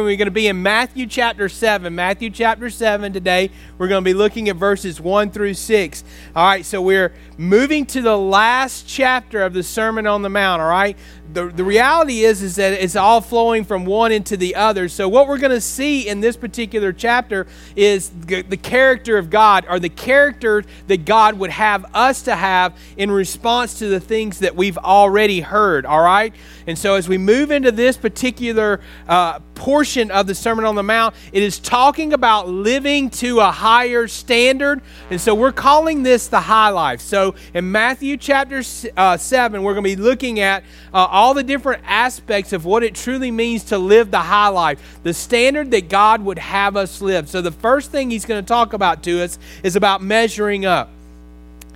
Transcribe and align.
We're 0.00 0.16
going 0.16 0.26
to 0.26 0.30
be 0.30 0.46
in 0.46 0.62
Matthew 0.62 1.06
chapter 1.06 1.50
7. 1.50 1.94
Matthew 1.94 2.30
chapter 2.30 2.70
7 2.70 3.12
today. 3.12 3.50
We're 3.76 3.88
going 3.88 4.02
to 4.02 4.08
be 4.08 4.14
looking 4.14 4.48
at 4.48 4.56
verses 4.56 4.98
1 5.00 5.30
through 5.30 5.52
6. 5.52 6.04
All 6.34 6.46
right, 6.46 6.64
so 6.64 6.80
we're 6.80 7.12
moving 7.36 7.84
to 7.86 8.00
the 8.00 8.16
last 8.16 8.88
chapter 8.88 9.42
of 9.42 9.52
the 9.52 9.62
Sermon 9.62 10.06
on 10.06 10.22
the 10.22 10.30
Mount, 10.30 10.62
all 10.62 10.68
right? 10.68 10.96
The, 11.32 11.46
the 11.46 11.64
reality 11.64 12.24
is 12.24 12.42
is 12.42 12.56
that 12.56 12.72
it's 12.72 12.96
all 12.96 13.20
flowing 13.20 13.64
from 13.64 13.84
one 13.86 14.12
into 14.12 14.36
the 14.36 14.54
other. 14.54 14.88
So 14.88 15.08
what 15.08 15.28
we're 15.28 15.38
going 15.38 15.52
to 15.52 15.60
see 15.60 16.06
in 16.06 16.20
this 16.20 16.36
particular 16.36 16.92
chapter 16.92 17.46
is 17.74 18.10
the, 18.10 18.42
the 18.42 18.56
character 18.56 19.16
of 19.16 19.30
God 19.30 19.64
or 19.68 19.78
the 19.78 19.88
character 19.88 20.64
that 20.88 21.04
God 21.04 21.38
would 21.38 21.50
have 21.50 21.86
us 21.94 22.22
to 22.22 22.36
have 22.36 22.76
in 22.96 23.10
response 23.10 23.78
to 23.78 23.88
the 23.88 24.00
things 24.00 24.40
that 24.40 24.56
we've 24.56 24.78
already 24.78 25.40
heard, 25.40 25.86
all 25.86 26.02
right? 26.02 26.34
And 26.66 26.78
so 26.78 26.94
as 26.94 27.08
we 27.08 27.18
move 27.18 27.50
into 27.50 27.72
this 27.72 27.96
particular 27.96 28.80
uh, 29.08 29.40
portion 29.54 30.10
of 30.10 30.26
the 30.26 30.34
Sermon 30.34 30.64
on 30.64 30.74
the 30.74 30.82
Mount, 30.82 31.14
it 31.32 31.42
is 31.42 31.58
talking 31.58 32.12
about 32.12 32.48
living 32.48 33.10
to 33.10 33.40
a 33.40 33.50
higher 33.50 34.08
standard. 34.08 34.82
And 35.10 35.20
so 35.20 35.34
we're 35.34 35.52
calling 35.52 36.02
this 36.02 36.28
the 36.28 36.40
high 36.40 36.70
life. 36.70 37.00
So 37.00 37.34
in 37.54 37.70
Matthew 37.70 38.16
chapter 38.16 38.62
uh, 38.96 39.16
7, 39.16 39.62
we're 39.62 39.74
going 39.74 39.84
to 39.84 39.96
be 39.96 40.02
looking 40.02 40.40
at 40.40 40.64
uh, 40.92 41.06
all 41.22 41.34
the 41.34 41.44
different 41.44 41.80
aspects 41.86 42.52
of 42.52 42.64
what 42.64 42.82
it 42.82 42.96
truly 42.96 43.30
means 43.30 43.62
to 43.62 43.78
live 43.78 44.10
the 44.10 44.18
high 44.18 44.48
life, 44.48 44.98
the 45.04 45.14
standard 45.14 45.70
that 45.70 45.88
God 45.88 46.20
would 46.24 46.40
have 46.40 46.76
us 46.76 47.00
live. 47.00 47.28
So 47.28 47.40
the 47.40 47.52
first 47.52 47.92
thing 47.92 48.10
he's 48.10 48.24
going 48.24 48.42
to 48.42 48.48
talk 48.48 48.72
about 48.72 49.04
to 49.04 49.22
us 49.22 49.38
is 49.62 49.76
about 49.76 50.02
measuring 50.02 50.66
up. 50.66 50.90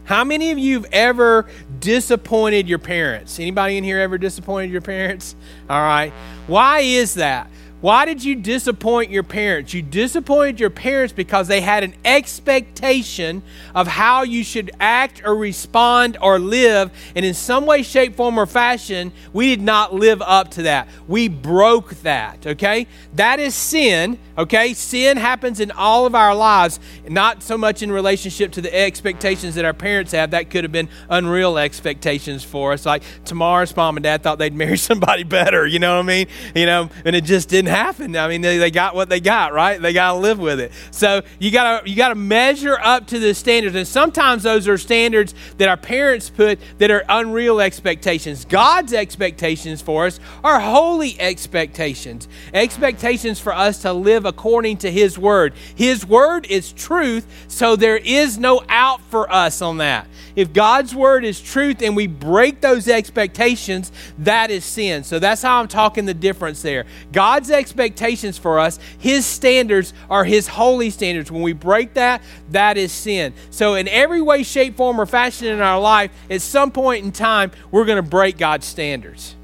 How 0.03 0.25
many 0.25 0.51
of 0.51 0.59
you 0.59 0.81
have 0.81 0.89
ever 0.91 1.47
disappointed 1.79 2.69
your 2.69 2.81
parents? 2.81 3.39
Anybody 3.39 3.77
in 3.77 3.85
here 3.85 4.01
ever 4.01 4.19
disappointed 4.19 4.73
your 4.73 4.81
parents? 4.81 5.37
All 5.71 5.81
right. 5.81 6.13
Why 6.49 6.81
is 6.81 7.15
that? 7.15 7.49
Why 7.83 8.07
did 8.07 8.25
you 8.25 8.35
disappoint 8.35 9.11
your 9.11 9.23
parents? 9.23 9.75
You 9.75 9.83
disappointed 9.83 10.59
your 10.59 10.71
parents 10.71 11.13
because 11.13 11.47
they 11.47 11.61
had 11.61 11.85
an 11.85 11.95
expectation 12.07 13.43
of 13.75 13.87
how 13.87 14.23
you 14.23 14.45
should 14.45 14.71
act 14.81 15.21
or 15.23 15.37
respond 15.37 16.17
or 16.23 16.39
live. 16.39 16.91
And 17.15 17.23
in 17.25 17.35
some 17.35 17.67
way, 17.67 17.83
shape, 17.83 18.17
form, 18.17 18.39
or 18.39 18.47
fashion, 18.47 19.13
we 19.35 19.49
did 19.55 19.61
not 19.61 19.93
live 19.93 20.23
up 20.23 20.53
to 20.53 20.63
that. 20.63 20.89
We 21.07 21.29
broke 21.29 21.91
that, 21.97 22.47
okay? 22.47 22.87
That 23.15 23.41
is 23.41 23.55
sin, 23.55 24.19
okay? 24.39 24.73
Sin 24.73 25.19
happens 25.19 25.61
in 25.61 25.71
all 25.71 26.07
of 26.07 26.15
our 26.15 26.35
lives, 26.35 26.81
not 27.07 27.43
so 27.43 27.59
much 27.59 27.83
in 27.83 27.93
relationship 27.93 28.53
to 28.53 28.63
the 28.63 28.75
expectations 28.75 29.55
that 29.57 29.67
our 29.67 29.75
parents 29.75 30.13
have. 30.13 30.31
That 30.31 30.49
could 30.49 30.65
have 30.65 30.73
been 30.73 30.89
unreal 31.11 31.59
expectations 31.59 32.43
for 32.43 32.73
us. 32.73 32.87
Like 32.87 33.03
Tamar's 33.27 33.77
mom 33.77 33.99
and 33.99 34.05
dad 34.05 34.23
thought 34.23 34.39
they'd 34.39 34.55
marry 34.55 34.79
somebody 34.79 35.25
better, 35.25 35.67
you 35.67 35.79
know 35.79 35.97
what 35.97 36.05
I 36.05 36.09
mean? 36.09 36.27
You 36.55 36.65
know, 36.65 36.89
and 37.05 37.15
it 37.15 37.25
just 37.25 37.51
didn't 37.51 37.67
didn't. 37.77 38.17
I 38.17 38.29
mean, 38.29 38.41
they, 38.41 38.59
they 38.59 38.71
got 38.71 38.95
what 38.95 39.09
they 39.09 39.21
got, 39.21 39.53
right? 39.53 39.81
They 39.81 39.93
got 39.93 40.13
to 40.13 40.19
live 40.19 40.39
with 40.39 40.61
it. 40.61 40.73
So 40.91 41.23
you 41.39 41.51
got 41.51 41.85
to 41.85 41.91
you 41.91 41.97
got 41.97 42.09
to 42.09 42.15
measure 42.15 42.79
up 42.81 43.07
to 43.09 43.19
the 43.19 43.35
standards, 43.35 43.75
and 43.77 43.87
sometimes 43.87 44.43
those 44.43 44.69
are 44.69 44.79
standards 44.79 45.35
that 45.59 45.69
our 45.69 45.77
parents 45.77 46.31
put 46.31 46.59
that 46.79 46.91
are 46.91 47.05
unreal 47.09 47.61
expectations. 47.61 48.45
God's 48.45 48.93
expectations 48.93 49.83
for 49.83 50.07
us 50.07 50.21
are 50.45 50.61
holy 50.61 51.21
expectations, 51.21 52.29
expectations 52.55 53.41
for 53.41 53.53
us 53.53 53.83
to 53.83 53.93
live 53.93 54.25
according 54.25 54.79
to 54.79 54.91
His 54.91 55.19
word. 55.19 55.55
His 55.75 56.07
word 56.07 56.47
is 56.47 56.73
truth, 56.73 57.27
so 57.49 57.77
there 57.77 57.97
is 57.97 58.39
no 58.39 58.63
out 58.69 59.01
for 59.03 59.31
us 59.33 59.63
on 59.63 59.79
that. 59.79 60.07
If 60.35 60.53
God's 60.53 60.95
word 60.95 61.25
is 61.25 61.41
truth 61.41 61.83
and 61.83 61.97
we 61.97 62.07
break 62.07 62.61
those 62.61 62.89
expectations, 62.89 63.91
that 64.19 64.51
is 64.51 64.65
sin. 64.65 65.03
So 65.03 65.19
that's 65.19 65.43
how 65.43 65.61
I'm 65.61 65.69
talking 65.69 66.05
the 66.05 66.15
difference 66.15 66.61
there. 66.61 66.85
God's 67.11 67.51
expectations 67.57 68.39
for 68.39 68.61
us, 68.61 68.79
His 68.99 69.27
standards 69.27 69.93
are 70.09 70.25
His 70.25 70.47
holy 70.47 70.91
standards. 70.91 71.31
When 71.31 71.43
we 71.43 71.53
break 71.53 71.95
that, 71.95 72.23
that 72.51 72.77
is 72.77 72.93
sin. 72.93 73.35
So, 73.51 73.75
in 73.75 73.89
every 73.89 74.23
way, 74.23 74.43
shape, 74.43 74.77
form, 74.77 75.01
or 75.01 75.07
fashion 75.07 75.49
in 75.49 75.61
our 75.61 75.81
life, 75.81 76.13
at 76.31 76.43
some 76.43 76.71
point 76.71 77.05
in 77.05 77.13
time, 77.13 77.51
we're 77.71 77.85
going 77.85 78.03
to 78.03 78.09
break 78.09 78.39
God's 78.39 78.67
standards. 78.67 79.35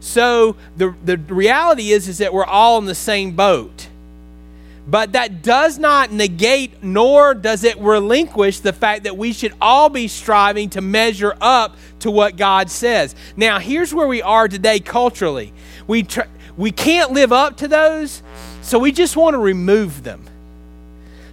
So, 0.00 0.56
the, 0.76 0.94
the 1.04 1.18
reality 1.18 1.92
is, 1.92 2.08
is 2.08 2.18
that 2.18 2.32
we're 2.32 2.44
all 2.44 2.78
in 2.78 2.86
the 2.86 2.94
same 2.94 3.32
boat. 3.32 3.88
But 4.86 5.12
that 5.12 5.42
does 5.42 5.78
not 5.78 6.10
negate 6.10 6.82
nor 6.82 7.34
does 7.34 7.62
it 7.62 7.78
relinquish 7.78 8.60
the 8.60 8.72
fact 8.72 9.04
that 9.04 9.16
we 9.16 9.32
should 9.32 9.54
all 9.60 9.88
be 9.88 10.08
striving 10.08 10.70
to 10.70 10.80
measure 10.80 11.36
up 11.40 11.76
to 12.00 12.10
what 12.10 12.36
God 12.36 12.70
says. 12.70 13.14
Now, 13.36 13.58
here's 13.60 13.94
where 13.94 14.08
we 14.08 14.20
are 14.20 14.48
today 14.48 14.80
culturally. 14.80 15.52
We, 15.86 16.02
tr- 16.04 16.22
we 16.56 16.72
can't 16.72 17.12
live 17.12 17.32
up 17.32 17.56
to 17.58 17.68
those, 17.68 18.22
so 18.62 18.78
we 18.78 18.92
just 18.92 19.16
want 19.16 19.34
to 19.34 19.38
remove 19.38 20.02
them. 20.02 20.24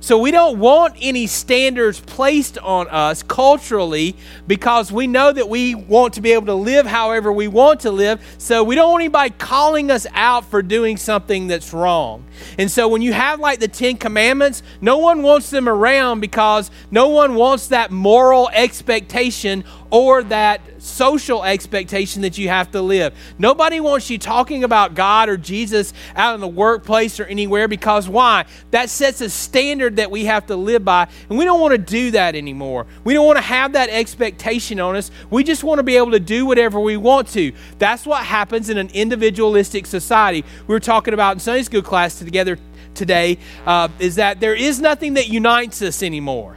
So 0.08 0.18
we 0.18 0.32
don't 0.32 0.60
want 0.60 0.96
any 1.02 1.28
standards 1.28 2.00
placed 2.00 2.58
on 2.60 2.88
us 2.88 3.24
culturally 3.24 4.16
because 4.48 4.90
we 4.90 5.06
know 5.06 5.34
that 5.34 5.50
we 5.50 5.76
want 5.76 6.14
to 6.14 6.22
be 6.22 6.32
able 6.32 6.46
to 6.46 6.54
live 6.54 6.86
however 6.86 7.34
we 7.34 7.50
want 7.50 7.82
to 7.82 7.92
live. 7.92 8.22
So 8.38 8.64
we 8.64 8.76
don't 8.76 8.90
want 8.90 9.02
anybody 9.02 9.34
calling 9.38 9.92
us 9.92 10.08
out 10.14 10.46
for 10.46 10.62
doing 10.62 10.96
something 10.96 11.48
that's 11.48 11.74
wrong. 11.74 12.24
And 12.58 12.72
so 12.72 12.88
when 12.88 13.02
you 13.02 13.12
have 13.12 13.42
like 13.42 13.60
the 13.60 13.68
10 13.68 13.98
commandments, 13.98 14.64
no 14.80 14.98
one 14.98 15.24
wants 15.24 15.50
them 15.50 15.68
around 15.68 16.22
because 16.22 16.72
no 16.90 17.10
one 17.10 17.36
wants 17.36 17.68
that 17.68 17.92
moral 17.92 18.48
expectation 18.54 19.66
or 19.92 20.24
that 20.24 20.62
social 20.88 21.44
expectation 21.44 22.22
that 22.24 22.38
you 22.38 22.50
have 22.50 22.72
to 22.72 22.82
live. 22.82 23.14
Nobody 23.38 23.80
wants 23.80 24.10
you 24.10 24.18
talking 24.18 24.64
about 24.64 24.96
God 24.96 25.30
or 25.30 25.38
Jesus 25.38 25.94
out 26.16 26.36
in 26.36 26.42
the 26.42 26.48
workplace 26.48 27.20
or 27.20 27.26
anywhere 27.26 27.68
because 27.68 28.10
why? 28.10 28.46
That 28.72 28.90
sets 28.90 29.22
a 29.22 29.30
standard 29.30 29.98
that 29.98 30.10
we 30.10 30.26
have 30.26 30.48
to 30.48 30.56
live 30.56 30.84
by, 30.84 31.08
and 31.30 31.38
we 31.38 31.46
don't 31.46 31.60
want 31.60 31.74
to 31.74 31.78
do 31.78 32.12
that 32.12 32.36
anymore. 32.36 32.88
We 33.04 33.14
don't 33.14 33.26
want 33.26 33.38
to 33.38 33.44
have 33.44 33.74
that 33.74 33.90
expectation 33.90 34.80
on 34.80 34.96
us. 34.96 35.12
We 35.30 35.44
just 35.44 35.64
want 35.64 35.80
to 35.80 35.84
be 35.84 35.98
able 35.98 36.12
to 36.12 36.20
do 36.20 36.46
whatever 36.46 36.80
we 36.80 36.98
want 36.98 37.28
to. 37.30 37.52
That's 37.78 38.06
what 38.06 38.24
happens 38.24 38.70
in 38.70 38.78
an 38.78 38.90
individualistic 38.94 39.86
society. 39.86 40.44
We 40.68 40.74
were 40.74 40.80
talking 40.80 41.14
about 41.14 41.34
in 41.34 41.40
Sunday 41.40 41.64
school 41.64 41.82
class 41.82 42.20
together 42.20 42.58
today 42.98 43.38
uh, 43.66 43.88
is 44.00 44.16
that 44.16 44.40
there 44.40 44.56
is 44.56 44.82
nothing 44.82 45.14
that 45.14 45.28
unites 45.28 45.82
us 45.82 46.04
anymore. 46.04 46.57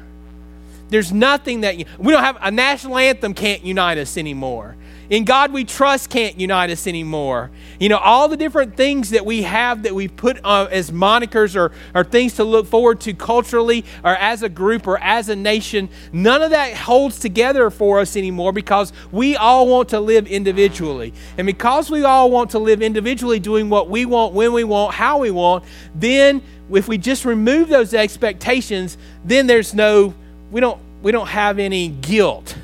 There's 0.91 1.13
nothing 1.13 1.63
that 1.63 1.77
we 1.99 2.13
don't 2.13 2.23
have 2.23 2.39
a 2.41 2.51
national 2.51 2.99
anthem 2.99 3.33
can't 3.33 3.65
unite 3.65 3.99
us 3.99 4.17
anymore. 4.17 4.77
In 5.09 5.25
God 5.25 5.53
we 5.53 5.65
trust 5.65 6.09
can't 6.09 6.39
unite 6.39 6.71
us 6.71 6.87
anymore. 6.87 7.51
You 7.81 7.89
know, 7.89 7.99
all 7.99 8.29
the 8.29 8.37
different 8.37 8.77
things 8.77 9.11
that 9.11 9.27
we 9.27 9.43
have 9.43 9.83
that 9.83 9.95
we 9.95 10.07
put 10.07 10.39
uh, 10.45 10.69
as 10.71 10.93
monikers 10.93 11.57
or, 11.57 11.73
or 11.97 12.05
things 12.05 12.35
to 12.35 12.45
look 12.45 12.67
forward 12.67 13.01
to 13.03 13.15
culturally 13.15 13.85
or 14.05 14.15
as 14.15 14.45
a 14.45 14.49
group 14.49 14.87
or 14.87 14.99
as 14.99 15.29
a 15.29 15.35
nation, 15.35 15.89
none 16.13 16.43
of 16.43 16.51
that 16.51 16.77
holds 16.77 17.19
together 17.19 17.71
for 17.71 17.99
us 17.99 18.17
anymore 18.17 18.53
because 18.53 18.93
we 19.11 19.37
all 19.37 19.67
want 19.67 19.89
to 19.89 19.99
live 19.99 20.29
individually. 20.29 21.13
And 21.37 21.47
because 21.47 21.91
we 21.91 22.05
all 22.05 22.31
want 22.31 22.51
to 22.51 22.61
live 22.61 22.81
individually, 22.81 23.41
doing 23.41 23.69
what 23.69 23.91
we 23.91 24.05
want, 24.07 24.33
when 24.33 24.53
we 24.53 24.63
want, 24.63 24.95
how 24.95 25.19
we 25.19 25.33
want, 25.33 25.65
then 25.93 26.41
if 26.71 26.87
we 26.87 26.99
just 26.99 27.25
remove 27.25 27.69
those 27.69 27.95
expectations, 27.95 28.97
then 29.25 29.49
there's 29.49 29.75
no, 29.75 30.15
we 30.51 30.61
don't, 30.61 30.81
we 31.03 31.13
don't 31.13 31.29
have 31.29 31.59
any 31.59 31.89
guilt. 31.89 32.57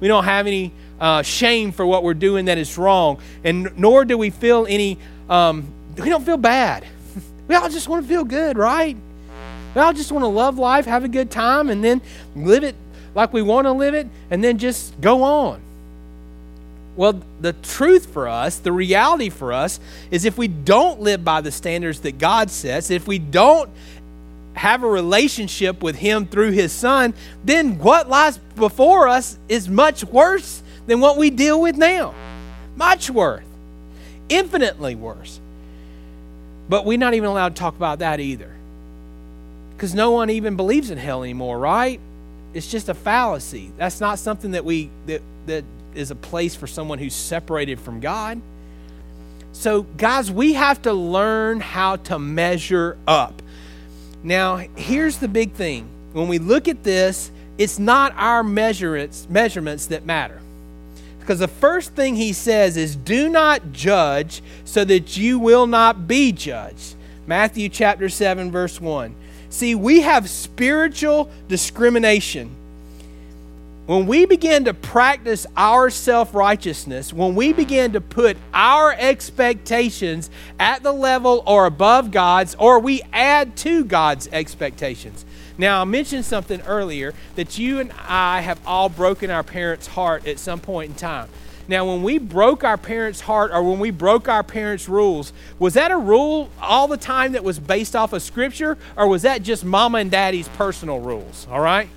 We 0.00 0.08
don't 0.08 0.24
have 0.24 0.46
any 0.46 0.72
uh, 1.00 1.22
shame 1.22 1.72
for 1.72 1.86
what 1.86 2.02
we're 2.02 2.14
doing 2.14 2.46
that 2.46 2.58
is 2.58 2.76
wrong, 2.76 3.18
and 3.44 3.76
nor 3.78 4.04
do 4.04 4.18
we 4.18 4.30
feel 4.30 4.66
any, 4.68 4.98
um, 5.28 5.66
we 5.96 6.08
don't 6.08 6.24
feel 6.24 6.36
bad. 6.36 6.84
We 7.48 7.54
all 7.54 7.68
just 7.68 7.88
want 7.88 8.02
to 8.02 8.08
feel 8.08 8.24
good, 8.24 8.58
right? 8.58 8.96
We 9.74 9.80
all 9.80 9.92
just 9.92 10.10
want 10.10 10.24
to 10.24 10.28
love 10.28 10.58
life, 10.58 10.86
have 10.86 11.04
a 11.04 11.08
good 11.08 11.30
time, 11.30 11.70
and 11.70 11.84
then 11.84 12.02
live 12.34 12.64
it 12.64 12.74
like 13.14 13.32
we 13.32 13.40
want 13.40 13.66
to 13.66 13.72
live 13.72 13.94
it, 13.94 14.08
and 14.30 14.42
then 14.42 14.58
just 14.58 15.00
go 15.00 15.22
on. 15.22 15.60
Well, 16.96 17.20
the 17.40 17.52
truth 17.52 18.06
for 18.06 18.26
us, 18.26 18.58
the 18.58 18.72
reality 18.72 19.28
for 19.28 19.52
us, 19.52 19.78
is 20.10 20.24
if 20.24 20.38
we 20.38 20.48
don't 20.48 21.00
live 21.00 21.24
by 21.24 21.42
the 21.42 21.52
standards 21.52 22.00
that 22.00 22.18
God 22.18 22.50
sets, 22.50 22.90
if 22.90 23.06
we 23.06 23.18
don't 23.18 23.70
have 24.56 24.82
a 24.82 24.88
relationship 24.88 25.82
with 25.82 25.96
Him 25.96 26.26
through 26.26 26.50
His 26.52 26.72
Son, 26.72 27.14
then 27.44 27.78
what 27.78 28.08
lies 28.08 28.38
before 28.56 29.06
us 29.06 29.38
is 29.48 29.68
much 29.68 30.02
worse 30.04 30.62
than 30.86 31.00
what 31.00 31.16
we 31.16 31.30
deal 31.30 31.60
with 31.60 31.76
now. 31.76 32.14
Much 32.74 33.10
worse. 33.10 33.44
Infinitely 34.28 34.94
worse. 34.94 35.40
But 36.68 36.84
we're 36.84 36.98
not 36.98 37.14
even 37.14 37.28
allowed 37.28 37.54
to 37.54 37.60
talk 37.60 37.76
about 37.76 38.00
that 38.00 38.18
either. 38.18 38.52
Because 39.76 39.94
no 39.94 40.10
one 40.10 40.30
even 40.30 40.56
believes 40.56 40.90
in 40.90 40.98
hell 40.98 41.22
anymore, 41.22 41.58
right? 41.58 42.00
It's 42.54 42.70
just 42.70 42.88
a 42.88 42.94
fallacy. 42.94 43.70
That's 43.76 44.00
not 44.00 44.18
something 44.18 44.52
that 44.52 44.64
we 44.64 44.90
that 45.06 45.20
that 45.46 45.64
is 45.94 46.10
a 46.10 46.14
place 46.14 46.54
for 46.54 46.66
someone 46.66 46.98
who's 46.98 47.14
separated 47.14 47.78
from 47.78 48.00
God. 48.00 48.40
So, 49.52 49.82
guys, 49.82 50.30
we 50.30 50.54
have 50.54 50.82
to 50.82 50.92
learn 50.92 51.60
how 51.60 51.96
to 51.96 52.18
measure 52.18 52.96
up. 53.06 53.40
Now, 54.26 54.56
here's 54.74 55.18
the 55.18 55.28
big 55.28 55.52
thing. 55.52 55.88
When 56.12 56.26
we 56.26 56.40
look 56.40 56.66
at 56.66 56.82
this, 56.82 57.30
it's 57.58 57.78
not 57.78 58.12
our 58.16 58.42
measurements, 58.42 59.28
measurements 59.30 59.86
that 59.86 60.04
matter. 60.04 60.40
Because 61.20 61.38
the 61.38 61.46
first 61.46 61.92
thing 61.92 62.16
he 62.16 62.32
says 62.32 62.76
is, 62.76 62.96
Do 62.96 63.28
not 63.28 63.70
judge 63.70 64.42
so 64.64 64.84
that 64.84 65.16
you 65.16 65.38
will 65.38 65.68
not 65.68 66.08
be 66.08 66.32
judged. 66.32 66.96
Matthew 67.28 67.68
chapter 67.68 68.08
7, 68.08 68.50
verse 68.50 68.80
1. 68.80 69.14
See, 69.48 69.76
we 69.76 70.00
have 70.00 70.28
spiritual 70.28 71.30
discrimination. 71.46 72.50
When 73.86 74.08
we 74.08 74.26
begin 74.26 74.64
to 74.64 74.74
practice 74.74 75.46
our 75.56 75.90
self 75.90 76.34
righteousness, 76.34 77.12
when 77.12 77.36
we 77.36 77.52
begin 77.52 77.92
to 77.92 78.00
put 78.00 78.36
our 78.52 78.92
expectations 78.92 80.28
at 80.58 80.82
the 80.82 80.90
level 80.90 81.44
or 81.46 81.66
above 81.66 82.10
God's, 82.10 82.56
or 82.56 82.80
we 82.80 83.02
add 83.12 83.56
to 83.58 83.84
God's 83.84 84.28
expectations. 84.32 85.24
Now, 85.56 85.82
I 85.82 85.84
mentioned 85.84 86.24
something 86.24 86.60
earlier 86.62 87.14
that 87.36 87.58
you 87.58 87.78
and 87.78 87.92
I 88.08 88.40
have 88.40 88.58
all 88.66 88.88
broken 88.88 89.30
our 89.30 89.44
parents' 89.44 89.86
heart 89.86 90.26
at 90.26 90.40
some 90.40 90.58
point 90.58 90.90
in 90.90 90.96
time. 90.96 91.28
Now, 91.68 91.86
when 91.86 92.02
we 92.02 92.18
broke 92.18 92.64
our 92.64 92.76
parents' 92.76 93.20
heart 93.20 93.52
or 93.52 93.62
when 93.62 93.78
we 93.78 93.92
broke 93.92 94.28
our 94.28 94.42
parents' 94.42 94.88
rules, 94.88 95.32
was 95.60 95.74
that 95.74 95.92
a 95.92 95.96
rule 95.96 96.50
all 96.60 96.88
the 96.88 96.96
time 96.96 97.32
that 97.32 97.44
was 97.44 97.60
based 97.60 97.94
off 97.94 98.12
of 98.12 98.22
Scripture, 98.22 98.78
or 98.96 99.06
was 99.06 99.22
that 99.22 99.44
just 99.44 99.64
mama 99.64 99.98
and 99.98 100.10
daddy's 100.10 100.48
personal 100.48 100.98
rules? 100.98 101.46
All 101.48 101.60
right? 101.60 101.88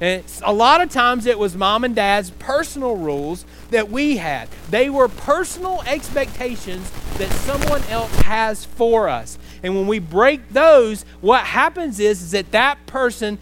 And 0.00 0.24
a 0.42 0.52
lot 0.52 0.80
of 0.80 0.90
times 0.90 1.26
it 1.26 1.38
was 1.38 1.56
mom 1.56 1.84
and 1.84 1.94
dad's 1.94 2.30
personal 2.30 2.96
rules 2.96 3.44
that 3.70 3.90
we 3.90 4.16
had. 4.16 4.48
They 4.68 4.90
were 4.90 5.08
personal 5.08 5.82
expectations 5.86 6.90
that 7.18 7.30
someone 7.30 7.82
else 7.84 8.14
has 8.20 8.64
for 8.64 9.08
us. 9.08 9.38
And 9.62 9.76
when 9.76 9.86
we 9.86 10.00
break 10.00 10.48
those, 10.50 11.04
what 11.20 11.44
happens 11.44 12.00
is, 12.00 12.22
is 12.22 12.30
that 12.32 12.50
that 12.50 12.84
person, 12.86 13.38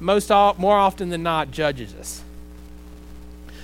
most 0.00 0.30
all, 0.30 0.54
more 0.58 0.76
often 0.76 1.10
than 1.10 1.22
not, 1.22 1.50
judges 1.50 1.94
us. 1.94 2.22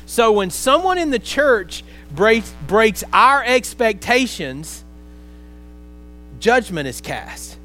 So 0.05 0.31
when 0.31 0.51
someone 0.51 0.99
in 0.99 1.11
the 1.11 1.19
church 1.19 1.83
breaks, 2.15 2.53
breaks 2.67 3.03
our 3.15 3.43
expectations, 3.43 4.85
judgment 6.39 6.87
is 6.87 7.01
cast. 7.01 7.57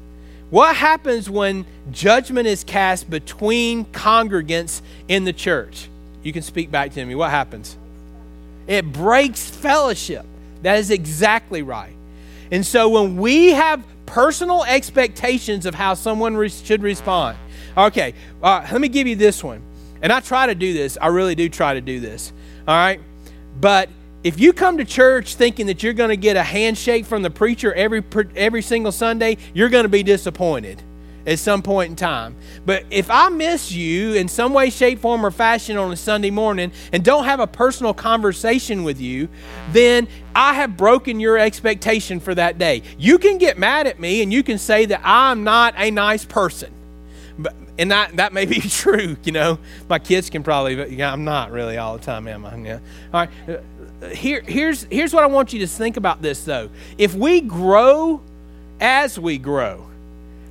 What 0.50 0.76
happens 0.76 1.28
when 1.28 1.66
judgment 1.90 2.46
is 2.46 2.64
cast 2.64 3.10
between 3.10 3.84
congregants 3.86 4.80
in 5.06 5.24
the 5.24 5.32
church? 5.32 5.88
You 6.22 6.32
can 6.32 6.42
speak 6.42 6.70
back 6.70 6.92
to 6.92 7.04
me. 7.04 7.14
What 7.14 7.30
happens? 7.30 7.76
It 8.66 8.90
breaks 8.92 9.48
fellowship. 9.48 10.24
That 10.62 10.78
is 10.78 10.90
exactly 10.90 11.62
right. 11.62 11.92
And 12.50 12.64
so 12.64 12.88
when 12.88 13.16
we 13.16 13.48
have 13.50 13.84
personal 14.06 14.64
expectations 14.64 15.66
of 15.66 15.74
how 15.74 15.94
someone 15.94 16.36
re- 16.36 16.48
should 16.48 16.82
respond, 16.82 17.36
okay, 17.76 18.14
uh, 18.42 18.66
let 18.72 18.80
me 18.80 18.88
give 18.88 19.06
you 19.06 19.16
this 19.16 19.44
one. 19.44 19.62
And 20.00 20.12
I 20.12 20.20
try 20.20 20.46
to 20.46 20.54
do 20.54 20.72
this. 20.72 20.96
I 21.00 21.08
really 21.08 21.34
do 21.34 21.48
try 21.48 21.74
to 21.74 21.80
do 21.80 22.00
this. 22.00 22.32
All 22.66 22.74
right? 22.74 23.00
But 23.60 23.90
if 24.24 24.40
you 24.40 24.52
come 24.52 24.78
to 24.78 24.84
church 24.84 25.36
thinking 25.36 25.66
that 25.66 25.82
you're 25.82 25.92
going 25.92 26.10
to 26.10 26.16
get 26.16 26.36
a 26.36 26.42
handshake 26.42 27.06
from 27.06 27.22
the 27.22 27.30
preacher 27.30 27.72
every 27.74 28.02
every 28.34 28.62
single 28.62 28.92
Sunday, 28.92 29.36
you're 29.54 29.68
going 29.68 29.84
to 29.84 29.88
be 29.88 30.02
disappointed 30.02 30.82
at 31.26 31.38
some 31.38 31.62
point 31.62 31.90
in 31.90 31.96
time. 31.96 32.34
But 32.64 32.84
if 32.90 33.10
I 33.10 33.28
miss 33.28 33.70
you 33.70 34.14
in 34.14 34.28
some 34.28 34.54
way, 34.54 34.70
shape, 34.70 34.98
form, 34.98 35.24
or 35.24 35.30
fashion 35.30 35.76
on 35.76 35.92
a 35.92 35.96
Sunday 35.96 36.30
morning 36.30 36.72
and 36.92 37.04
don't 37.04 37.24
have 37.24 37.38
a 37.38 37.46
personal 37.46 37.92
conversation 37.92 38.82
with 38.82 38.98
you, 39.00 39.28
then 39.72 40.08
I 40.34 40.54
have 40.54 40.76
broken 40.76 41.20
your 41.20 41.38
expectation 41.38 42.18
for 42.18 42.34
that 42.34 42.56
day. 42.58 42.82
You 42.98 43.18
can 43.18 43.38
get 43.38 43.58
mad 43.58 43.86
at 43.86 44.00
me 44.00 44.22
and 44.22 44.32
you 44.32 44.42
can 44.42 44.58
say 44.58 44.86
that 44.86 45.02
I'm 45.04 45.44
not 45.44 45.74
a 45.76 45.90
nice 45.90 46.24
person 46.24 46.72
and 47.78 47.90
that 47.92 48.16
that 48.16 48.32
may 48.32 48.44
be 48.44 48.60
true. 48.60 49.16
You 49.24 49.32
know, 49.32 49.58
my 49.88 49.98
kids 49.98 50.28
can 50.28 50.42
probably, 50.42 50.76
but 50.76 50.90
yeah, 50.90 51.12
I'm 51.12 51.24
not 51.24 51.52
really 51.52 51.78
all 51.78 51.96
the 51.96 52.04
time, 52.04 52.28
am 52.28 52.44
I? 52.44 52.56
Yeah. 52.56 52.78
All 53.14 53.20
right. 53.20 53.30
Uh, 53.48 54.08
here, 54.08 54.42
here's 54.42 54.84
here's 54.84 55.14
what 55.14 55.24
I 55.24 55.26
want 55.26 55.52
you 55.52 55.60
to 55.60 55.66
think 55.66 55.96
about 55.96 56.20
this 56.22 56.44
though. 56.44 56.70
If 56.98 57.14
we 57.14 57.40
grow 57.40 58.20
as 58.80 59.18
we 59.18 59.38
grow, 59.38 59.86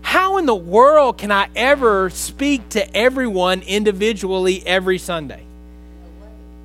how 0.02 0.38
in 0.38 0.46
the 0.46 0.56
world 0.56 1.18
can 1.18 1.32
I 1.32 1.50
ever 1.56 2.10
speak 2.10 2.70
to 2.70 2.96
everyone 2.96 3.62
individually 3.62 4.66
every 4.66 4.98
Sunday? 4.98 5.44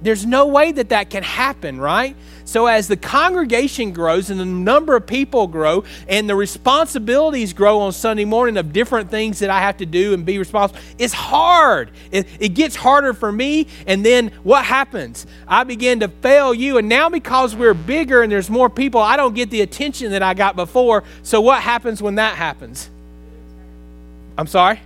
There's 0.00 0.26
no 0.26 0.46
way 0.46 0.72
that 0.72 0.88
that 0.88 1.10
can 1.10 1.22
happen, 1.22 1.80
right? 1.80 2.16
So, 2.44 2.66
as 2.66 2.88
the 2.88 2.96
congregation 2.96 3.92
grows 3.92 4.30
and 4.30 4.38
the 4.38 4.44
number 4.44 4.96
of 4.96 5.06
people 5.06 5.46
grow 5.46 5.84
and 6.08 6.28
the 6.28 6.34
responsibilities 6.34 7.52
grow 7.52 7.80
on 7.80 7.92
Sunday 7.92 8.24
morning 8.24 8.56
of 8.56 8.72
different 8.72 9.10
things 9.10 9.38
that 9.38 9.50
I 9.50 9.60
have 9.60 9.78
to 9.78 9.86
do 9.86 10.14
and 10.14 10.24
be 10.24 10.38
responsible, 10.38 10.80
it's 10.98 11.14
hard. 11.14 11.90
It, 12.10 12.26
it 12.40 12.50
gets 12.50 12.76
harder 12.76 13.14
for 13.14 13.30
me. 13.30 13.68
And 13.86 14.04
then 14.04 14.28
what 14.42 14.64
happens? 14.64 15.26
I 15.46 15.64
begin 15.64 16.00
to 16.00 16.08
fail 16.08 16.52
you. 16.52 16.78
And 16.78 16.88
now, 16.88 17.08
because 17.08 17.54
we're 17.54 17.74
bigger 17.74 18.22
and 18.22 18.32
there's 18.32 18.50
more 18.50 18.70
people, 18.70 19.00
I 19.00 19.16
don't 19.16 19.34
get 19.34 19.50
the 19.50 19.60
attention 19.60 20.12
that 20.12 20.22
I 20.22 20.34
got 20.34 20.56
before. 20.56 21.04
So, 21.22 21.40
what 21.40 21.62
happens 21.62 22.02
when 22.02 22.16
that 22.16 22.36
happens? 22.36 22.90
I'm 24.36 24.46
sorry? 24.46 24.80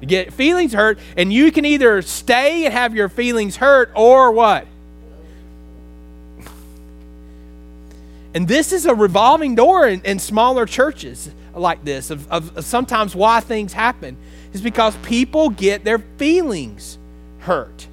You 0.00 0.06
get 0.06 0.32
feelings 0.32 0.72
hurt, 0.72 0.98
and 1.16 1.32
you 1.32 1.52
can 1.52 1.64
either 1.64 2.00
stay 2.02 2.64
and 2.64 2.72
have 2.72 2.94
your 2.94 3.08
feelings 3.08 3.56
hurt 3.56 3.92
or 3.94 4.32
what? 4.32 4.66
And 8.34 8.46
this 8.46 8.72
is 8.72 8.86
a 8.86 8.94
revolving 8.94 9.54
door 9.54 9.88
in, 9.88 10.00
in 10.02 10.18
smaller 10.18 10.66
churches 10.66 11.30
like 11.54 11.84
this 11.84 12.10
of, 12.10 12.30
of, 12.30 12.56
of 12.56 12.64
sometimes 12.64 13.14
why 13.14 13.40
things 13.40 13.72
happen 13.72 14.16
is 14.52 14.62
because 14.62 14.96
people 14.98 15.50
get 15.50 15.84
their 15.84 15.98
feelings 15.98 16.98
hurt. 17.40 17.88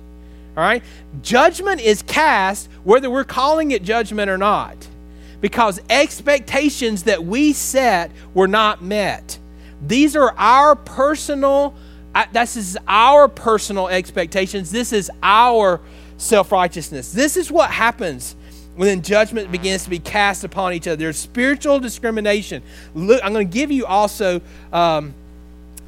All 0.55 0.63
right? 0.63 0.83
Judgment 1.21 1.81
is 1.81 2.01
cast 2.03 2.69
whether 2.83 3.09
we're 3.09 3.23
calling 3.23 3.71
it 3.71 3.83
judgment 3.83 4.29
or 4.29 4.37
not 4.37 4.87
because 5.41 5.79
expectations 5.89 7.03
that 7.03 7.23
we 7.23 7.53
set 7.53 8.11
were 8.33 8.47
not 8.47 8.81
met. 8.81 9.37
These 9.85 10.15
are 10.15 10.33
our 10.37 10.75
personal 10.75 11.75
uh, 12.15 12.25
this 12.31 12.57
is 12.57 12.75
our 12.87 13.27
personal 13.27 13.89
expectations. 13.89 14.71
This 14.71 14.91
is 14.91 15.11
our 15.21 15.79
self 16.17 16.51
righteousness. 16.51 17.11
This 17.11 17.37
is 17.37 17.51
what 17.51 17.69
happens 17.69 18.35
when 18.77 19.01
judgment 19.01 19.51
begins 19.51 19.83
to 19.83 19.89
be 19.89 19.99
cast 19.99 20.43
upon 20.43 20.73
each 20.73 20.87
other. 20.87 20.95
There's 20.95 21.17
spiritual 21.17 21.79
discrimination. 21.79 22.63
Look, 22.95 23.21
I'm 23.23 23.33
going 23.33 23.47
to 23.47 23.53
give 23.53 23.71
you 23.71 23.85
also 23.85 24.39
um, 24.71 25.13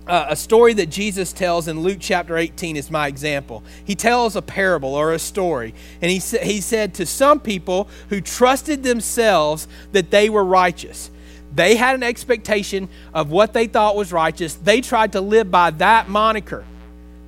a 0.08 0.36
story 0.36 0.74
that 0.74 0.88
Jesus 0.88 1.32
tells 1.32 1.68
in 1.68 1.82
Luke 1.82 2.00
chapter 2.02 2.36
18 2.36 2.76
is 2.76 2.90
my 2.90 3.08
example. 3.08 3.64
He 3.86 3.94
tells 3.94 4.36
a 4.36 4.42
parable 4.42 4.96
or 4.96 5.14
a 5.14 5.20
story, 5.20 5.76
and 6.02 6.10
he, 6.10 6.20
sa- 6.20 6.40
he 6.40 6.62
said 6.62 6.96
to 6.96 7.06
some 7.06 7.40
people 7.40 7.88
who 8.10 8.20
trusted 8.20 8.82
themselves 8.82 9.68
that 9.92 10.10
they 10.10 10.30
were 10.30 10.44
righteous. 10.44 11.12
They 11.54 11.76
had 11.76 11.96
an 11.96 12.04
expectation 12.04 12.90
of 13.14 13.30
what 13.30 13.54
they 13.54 13.68
thought 13.68 13.96
was 13.96 14.12
righteous. 14.12 14.56
They 14.56 14.82
tried 14.82 15.12
to 15.14 15.22
live 15.22 15.52
by 15.52 15.72
that 15.72 16.10
moniker. 16.10 16.66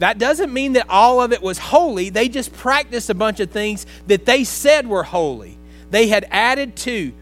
That 0.01 0.17
doesn't 0.17 0.51
mean 0.51 0.73
that 0.73 0.89
all 0.89 1.21
of 1.21 1.31
it 1.31 1.43
was 1.43 1.59
holy. 1.59 2.09
They 2.09 2.27
just 2.27 2.51
practiced 2.53 3.11
a 3.11 3.13
bunch 3.13 3.39
of 3.39 3.51
things 3.51 3.85
that 4.07 4.25
they 4.25 4.43
said 4.43 4.87
were 4.87 5.03
holy. 5.03 5.59
They 5.91 6.07
had 6.07 6.27
added 6.31 6.75
to 6.77 7.13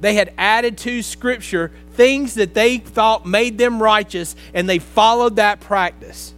they 0.00 0.14
had 0.14 0.32
added 0.38 0.78
to 0.78 1.02
scripture 1.02 1.72
things 1.94 2.34
that 2.34 2.54
they 2.54 2.78
thought 2.78 3.26
made 3.26 3.58
them 3.58 3.82
righteous 3.82 4.36
and 4.54 4.68
they 4.68 4.78
followed 4.78 5.36
that 5.36 5.58
practice. 5.58 6.32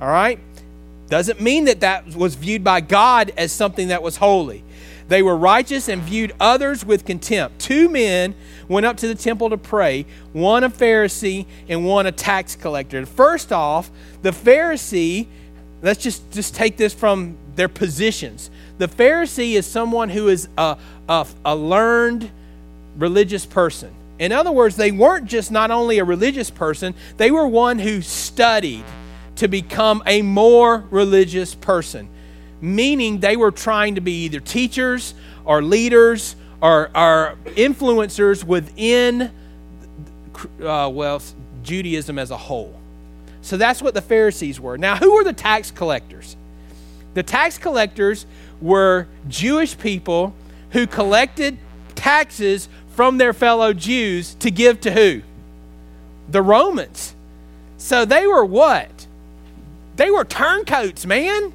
All 0.00 0.08
right? 0.08 0.38
Doesn't 1.10 1.38
mean 1.38 1.66
that 1.66 1.80
that 1.80 2.14
was 2.14 2.34
viewed 2.36 2.64
by 2.64 2.80
God 2.80 3.30
as 3.36 3.52
something 3.52 3.88
that 3.88 4.02
was 4.02 4.16
holy. 4.16 4.64
They 5.08 5.22
were 5.22 5.36
righteous 5.36 5.90
and 5.90 6.00
viewed 6.00 6.32
others 6.40 6.82
with 6.82 7.04
contempt. 7.04 7.58
Two 7.58 7.90
men 7.90 8.34
went 8.68 8.86
up 8.86 8.96
to 8.98 9.08
the 9.08 9.14
temple 9.14 9.50
to 9.50 9.56
pray, 9.56 10.06
one 10.32 10.64
a 10.64 10.70
Pharisee 10.70 11.46
and 11.68 11.84
one 11.86 12.06
a 12.06 12.12
tax 12.12 12.54
collector. 12.54 13.04
First 13.06 13.52
off, 13.52 13.90
the 14.22 14.30
Pharisee, 14.30 15.26
let's 15.82 16.02
just, 16.02 16.30
just 16.30 16.54
take 16.54 16.76
this 16.76 16.94
from 16.94 17.36
their 17.56 17.68
positions. 17.68 18.50
The 18.78 18.88
Pharisee 18.88 19.54
is 19.54 19.66
someone 19.66 20.08
who 20.08 20.28
is 20.28 20.48
a, 20.56 20.76
a, 21.08 21.26
a 21.44 21.56
learned 21.56 22.30
religious 22.96 23.46
person. 23.46 23.94
In 24.18 24.32
other 24.32 24.52
words, 24.52 24.76
they 24.76 24.90
weren't 24.90 25.26
just 25.26 25.50
not 25.50 25.70
only 25.70 25.98
a 25.98 26.04
religious 26.04 26.50
person, 26.50 26.94
they 27.16 27.30
were 27.30 27.46
one 27.46 27.78
who 27.78 28.02
studied 28.02 28.84
to 29.36 29.48
become 29.48 30.02
a 30.06 30.22
more 30.22 30.84
religious 30.90 31.54
person 31.54 32.08
meaning 32.60 33.20
they 33.20 33.36
were 33.36 33.50
trying 33.50 33.94
to 33.94 34.00
be 34.00 34.24
either 34.24 34.40
teachers 34.40 35.14
or 35.44 35.62
leaders 35.62 36.36
or, 36.60 36.90
or 36.96 37.36
influencers 37.46 38.44
within, 38.44 39.30
uh, 40.62 40.90
well, 40.92 41.22
Judaism 41.62 42.18
as 42.18 42.30
a 42.30 42.36
whole. 42.36 42.78
So 43.42 43.56
that's 43.56 43.80
what 43.80 43.94
the 43.94 44.02
Pharisees 44.02 44.60
were. 44.60 44.76
Now, 44.76 44.96
who 44.96 45.14
were 45.14 45.24
the 45.24 45.32
tax 45.32 45.70
collectors? 45.70 46.36
The 47.14 47.22
tax 47.22 47.58
collectors 47.58 48.26
were 48.60 49.06
Jewish 49.28 49.78
people 49.78 50.34
who 50.70 50.86
collected 50.86 51.58
taxes 51.94 52.68
from 52.94 53.18
their 53.18 53.32
fellow 53.32 53.72
Jews 53.72 54.34
to 54.36 54.50
give 54.50 54.80
to 54.82 54.90
who? 54.90 55.22
The 56.28 56.42
Romans. 56.42 57.14
So 57.78 58.04
they 58.04 58.26
were 58.26 58.44
what? 58.44 59.06
They 59.96 60.10
were 60.10 60.24
turncoats, 60.24 61.06
man. 61.06 61.52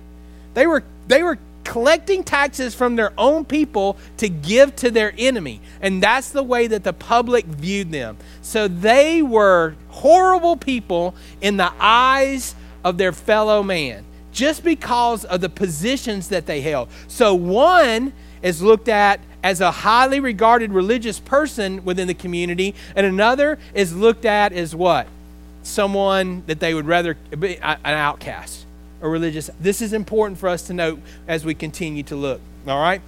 They 0.54 0.68
were 0.68 0.84
they 1.08 1.22
were 1.22 1.38
collecting 1.64 2.24
taxes 2.24 2.76
from 2.76 2.96
their 2.96 3.14
own 3.18 3.46
people 3.46 3.98
to 4.18 4.30
give 4.30 4.76
to 4.78 4.92
their 4.92 5.14
enemy. 5.18 5.62
And 5.82 6.02
that's 6.02 6.30
the 6.30 6.44
way 6.44 6.68
that 6.68 6.84
the 6.84 6.94
public 6.94 7.46
viewed 7.46 7.92
them. 7.92 8.18
So 8.42 8.68
they 8.68 9.22
were 9.22 9.76
horrible 9.90 10.58
people 10.58 11.16
in 11.42 11.58
the 11.58 11.72
eyes 11.80 12.56
of 12.84 12.98
their 12.98 13.12
fellow 13.12 13.64
man 13.64 14.06
just 14.32 14.64
because 14.64 15.26
of 15.26 15.42
the 15.42 15.50
positions 15.50 16.30
that 16.30 16.46
they 16.46 16.62
held. 16.62 16.90
So 17.08 17.36
one 17.36 18.14
is 18.42 18.62
looked 18.62 18.90
at 18.90 19.20
as 19.44 19.62
a 19.62 19.72
highly 19.72 20.20
regarded 20.20 20.72
religious 20.72 21.20
person 21.20 21.84
within 21.86 22.08
the 22.08 22.14
community, 22.14 22.74
and 22.96 23.06
another 23.06 23.60
is 23.74 23.96
looked 23.96 24.26
at 24.26 24.54
as 24.54 24.76
what? 24.76 25.08
Someone 25.64 26.44
that 26.48 26.60
they 26.60 26.74
would 26.74 26.88
rather 26.88 27.16
be 27.38 27.58
an 27.58 27.78
outcast 27.84 28.66
religious. 29.10 29.50
This 29.60 29.82
is 29.82 29.94
important 29.94 30.38
for 30.40 30.50
us 30.50 30.64
to 30.68 30.74
note 30.74 31.00
as 31.28 31.46
we 31.46 31.54
continue 31.54 32.04
to 32.04 32.16
look. 32.16 32.42
All 32.68 32.82
right? 32.82 33.02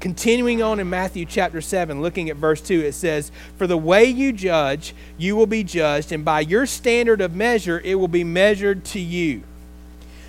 Continuing 0.00 0.62
on 0.62 0.78
in 0.78 0.88
Matthew 0.88 1.24
chapter 1.24 1.60
7, 1.60 2.00
looking 2.00 2.30
at 2.30 2.36
verse 2.36 2.60
2, 2.60 2.80
it 2.80 2.92
says, 2.92 3.32
For 3.56 3.66
the 3.66 3.76
way 3.76 4.04
you 4.04 4.32
judge, 4.32 4.94
you 5.16 5.34
will 5.34 5.46
be 5.46 5.64
judged, 5.64 6.12
and 6.12 6.24
by 6.24 6.40
your 6.40 6.66
standard 6.66 7.20
of 7.20 7.34
measure, 7.34 7.80
it 7.82 7.96
will 7.96 8.08
be 8.08 8.22
measured 8.22 8.84
to 8.86 9.00
you. 9.00 9.42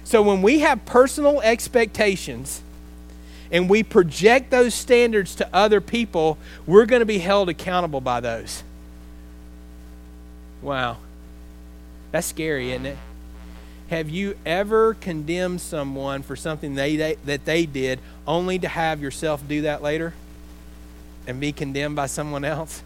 So 0.03 0.23
when 0.23 0.41
we 0.41 0.59
have 0.59 0.85
personal 0.85 1.39
expectations 1.41 2.63
and 3.51 3.69
we 3.69 3.83
project 3.83 4.49
those 4.49 4.73
standards 4.73 5.35
to 5.35 5.47
other 5.53 5.81
people, 5.81 6.39
we're 6.65 6.87
going 6.87 7.01
to 7.01 7.05
be 7.05 7.19
held 7.19 7.47
accountable 7.47 8.01
by 8.01 8.19
those. 8.19 8.63
Wow. 10.63 10.97
That's 12.11 12.25
scary, 12.25 12.71
isn't 12.71 12.87
it? 12.87 12.97
Have 13.89 14.09
you 14.09 14.37
ever 14.45 14.93
condemned 14.93 15.61
someone 15.61 16.21
for 16.21 16.35
something 16.35 16.75
they, 16.75 16.95
they, 16.95 17.15
that 17.25 17.45
they 17.45 17.65
did 17.65 17.99
only 18.27 18.59
to 18.59 18.67
have 18.67 19.01
yourself 19.01 19.47
do 19.47 19.63
that 19.63 19.81
later 19.81 20.13
and 21.25 21.39
be 21.39 21.51
condemned 21.51 21.95
by 21.95 22.05
someone 22.05 22.45
else? 22.45 22.83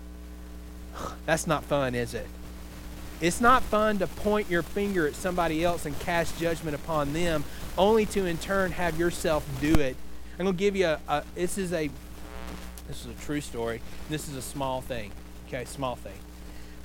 That's 1.26 1.46
not 1.46 1.66
fun, 1.66 1.94
is 1.94 2.14
it? 2.14 2.28
It's 3.20 3.42
not 3.42 3.64
fun 3.64 4.00
to 4.00 4.08
point 4.08 4.50
your 4.50 4.62
finger 4.62 5.06
at 5.08 5.16
somebody 5.16 5.64
else 5.64 5.86
and 5.86 5.98
cast 6.00 6.38
judgment 6.40 6.76
upon 6.76 7.14
them, 7.14 7.44
only 7.78 8.06
to 8.08 8.26
in 8.26 8.38
turn 8.38 8.72
have 8.72 8.98
yourself 8.98 9.46
do 9.62 9.74
it. 9.74 9.96
I'm 10.40 10.46
going 10.46 10.56
to 10.56 10.60
give 10.60 10.76
you 10.76 10.88
a, 10.88 11.00
a 11.08 11.24
this 11.36 11.58
is 11.58 11.74
a 11.74 11.90
this 12.88 13.06
is 13.06 13.08
a 13.08 13.26
true 13.26 13.40
story. 13.40 13.82
This 14.10 14.28
is 14.28 14.36
a 14.36 14.42
small 14.42 14.82
thing. 14.82 15.12
Okay, 15.48 15.64
small 15.66 15.96
thing. 15.96 16.18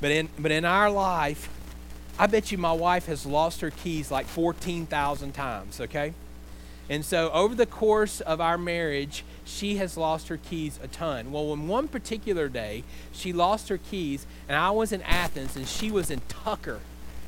But 0.00 0.10
in 0.10 0.28
but 0.38 0.52
in 0.52 0.64
our 0.64 0.90
life, 0.90 1.48
I 2.18 2.26
bet 2.26 2.50
you 2.50 2.58
my 2.58 2.72
wife 2.72 3.06
has 3.06 3.24
lost 3.24 3.60
her 3.60 3.70
keys 3.70 4.10
like 4.10 4.26
14,000 4.26 5.32
times, 5.32 5.80
okay? 5.80 6.14
And 6.90 7.04
so 7.04 7.30
over 7.30 7.54
the 7.54 7.66
course 7.66 8.20
of 8.20 8.40
our 8.40 8.58
marriage, 8.58 9.24
she 9.44 9.76
has 9.76 9.96
lost 9.96 10.28
her 10.28 10.36
keys 10.36 10.80
a 10.82 10.88
ton. 10.88 11.30
Well, 11.30 11.48
when 11.48 11.68
one 11.68 11.86
particular 11.86 12.48
day 12.48 12.82
she 13.12 13.32
lost 13.32 13.68
her 13.68 13.78
keys, 13.78 14.26
and 14.48 14.56
I 14.56 14.70
was 14.70 14.90
in 14.90 15.02
Athens 15.02 15.54
and 15.54 15.68
she 15.68 15.90
was 15.90 16.10
in 16.10 16.22
Tucker. 16.28 16.80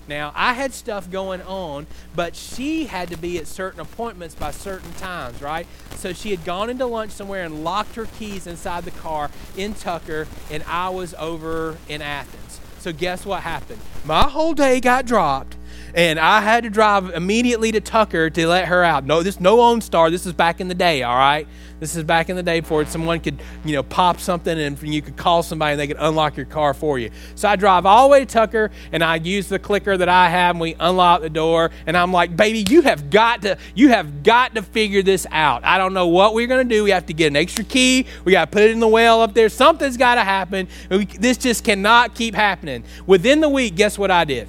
Now, 0.08 0.32
I 0.34 0.54
had 0.54 0.72
stuff 0.72 1.08
going 1.08 1.40
on, 1.42 1.86
but 2.16 2.34
she 2.34 2.86
had 2.86 3.10
to 3.10 3.16
be 3.16 3.38
at 3.38 3.46
certain 3.46 3.78
appointments 3.78 4.34
by 4.34 4.50
certain 4.50 4.92
times, 4.94 5.40
right? 5.40 5.68
So 5.94 6.12
she 6.12 6.30
had 6.30 6.44
gone 6.44 6.68
into 6.68 6.86
lunch 6.86 7.12
somewhere 7.12 7.44
and 7.44 7.62
locked 7.62 7.94
her 7.94 8.06
keys 8.06 8.48
inside 8.48 8.84
the 8.84 8.90
car 8.90 9.30
in 9.56 9.74
Tucker, 9.74 10.26
and 10.50 10.64
I 10.64 10.88
was 10.88 11.14
over 11.14 11.76
in 11.88 12.02
Athens. 12.02 12.39
So, 12.80 12.92
guess 12.92 13.26
what 13.26 13.42
happened? 13.42 13.78
My 14.06 14.22
whole 14.22 14.54
day 14.54 14.80
got 14.80 15.04
dropped 15.04 15.54
and 15.94 16.18
I 16.18 16.40
had 16.40 16.64
to 16.64 16.70
drive 16.70 17.10
immediately 17.10 17.72
to 17.72 17.80
Tucker 17.80 18.30
to 18.30 18.46
let 18.46 18.68
her 18.68 18.82
out. 18.84 19.04
No, 19.04 19.22
this 19.22 19.40
no 19.40 19.58
OnStar. 19.58 20.10
This 20.10 20.26
is 20.26 20.32
back 20.32 20.60
in 20.60 20.68
the 20.68 20.74
day, 20.74 21.02
all 21.02 21.16
right. 21.16 21.46
This 21.80 21.96
is 21.96 22.04
back 22.04 22.28
in 22.28 22.36
the 22.36 22.42
day 22.42 22.60
before 22.60 22.84
someone 22.84 23.20
could, 23.20 23.40
you 23.64 23.72
know, 23.72 23.82
pop 23.82 24.20
something 24.20 24.58
and 24.58 24.80
you 24.82 25.00
could 25.00 25.16
call 25.16 25.42
somebody 25.42 25.72
and 25.72 25.80
they 25.80 25.86
could 25.86 25.96
unlock 25.98 26.36
your 26.36 26.44
car 26.44 26.74
for 26.74 26.98
you. 26.98 27.10
So 27.34 27.48
I 27.48 27.56
drive 27.56 27.86
all 27.86 28.06
the 28.06 28.12
way 28.12 28.20
to 28.20 28.26
Tucker 28.26 28.70
and 28.92 29.02
I 29.02 29.16
use 29.16 29.48
the 29.48 29.58
clicker 29.58 29.96
that 29.96 30.08
I 30.08 30.28
have 30.28 30.56
and 30.56 30.60
we 30.60 30.76
unlock 30.78 31.22
the 31.22 31.30
door 31.30 31.70
and 31.86 31.96
I'm 31.96 32.12
like, 32.12 32.36
baby, 32.36 32.66
you 32.68 32.82
have 32.82 33.08
got 33.08 33.40
to, 33.42 33.56
you 33.74 33.88
have 33.88 34.22
got 34.22 34.54
to 34.56 34.62
figure 34.62 35.02
this 35.02 35.26
out. 35.30 35.64
I 35.64 35.78
don't 35.78 35.94
know 35.94 36.06
what 36.06 36.34
we're 36.34 36.46
gonna 36.46 36.64
do. 36.64 36.84
We 36.84 36.90
have 36.90 37.06
to 37.06 37.14
get 37.14 37.28
an 37.28 37.36
extra 37.36 37.64
key. 37.64 38.06
We 38.26 38.32
got 38.32 38.44
to 38.44 38.50
put 38.50 38.62
it 38.62 38.72
in 38.72 38.80
the 38.80 38.88
well 38.88 39.22
up 39.22 39.32
there. 39.32 39.48
Something's 39.48 39.96
got 39.96 40.16
to 40.16 40.24
happen. 40.24 40.68
We, 40.90 41.06
this 41.06 41.38
just 41.38 41.64
cannot 41.64 42.14
keep 42.14 42.34
happening. 42.34 42.84
Within 43.06 43.40
the 43.40 43.48
week, 43.48 43.74
guess 43.74 43.98
what 43.98 44.10
I 44.10 44.24
did? 44.24 44.48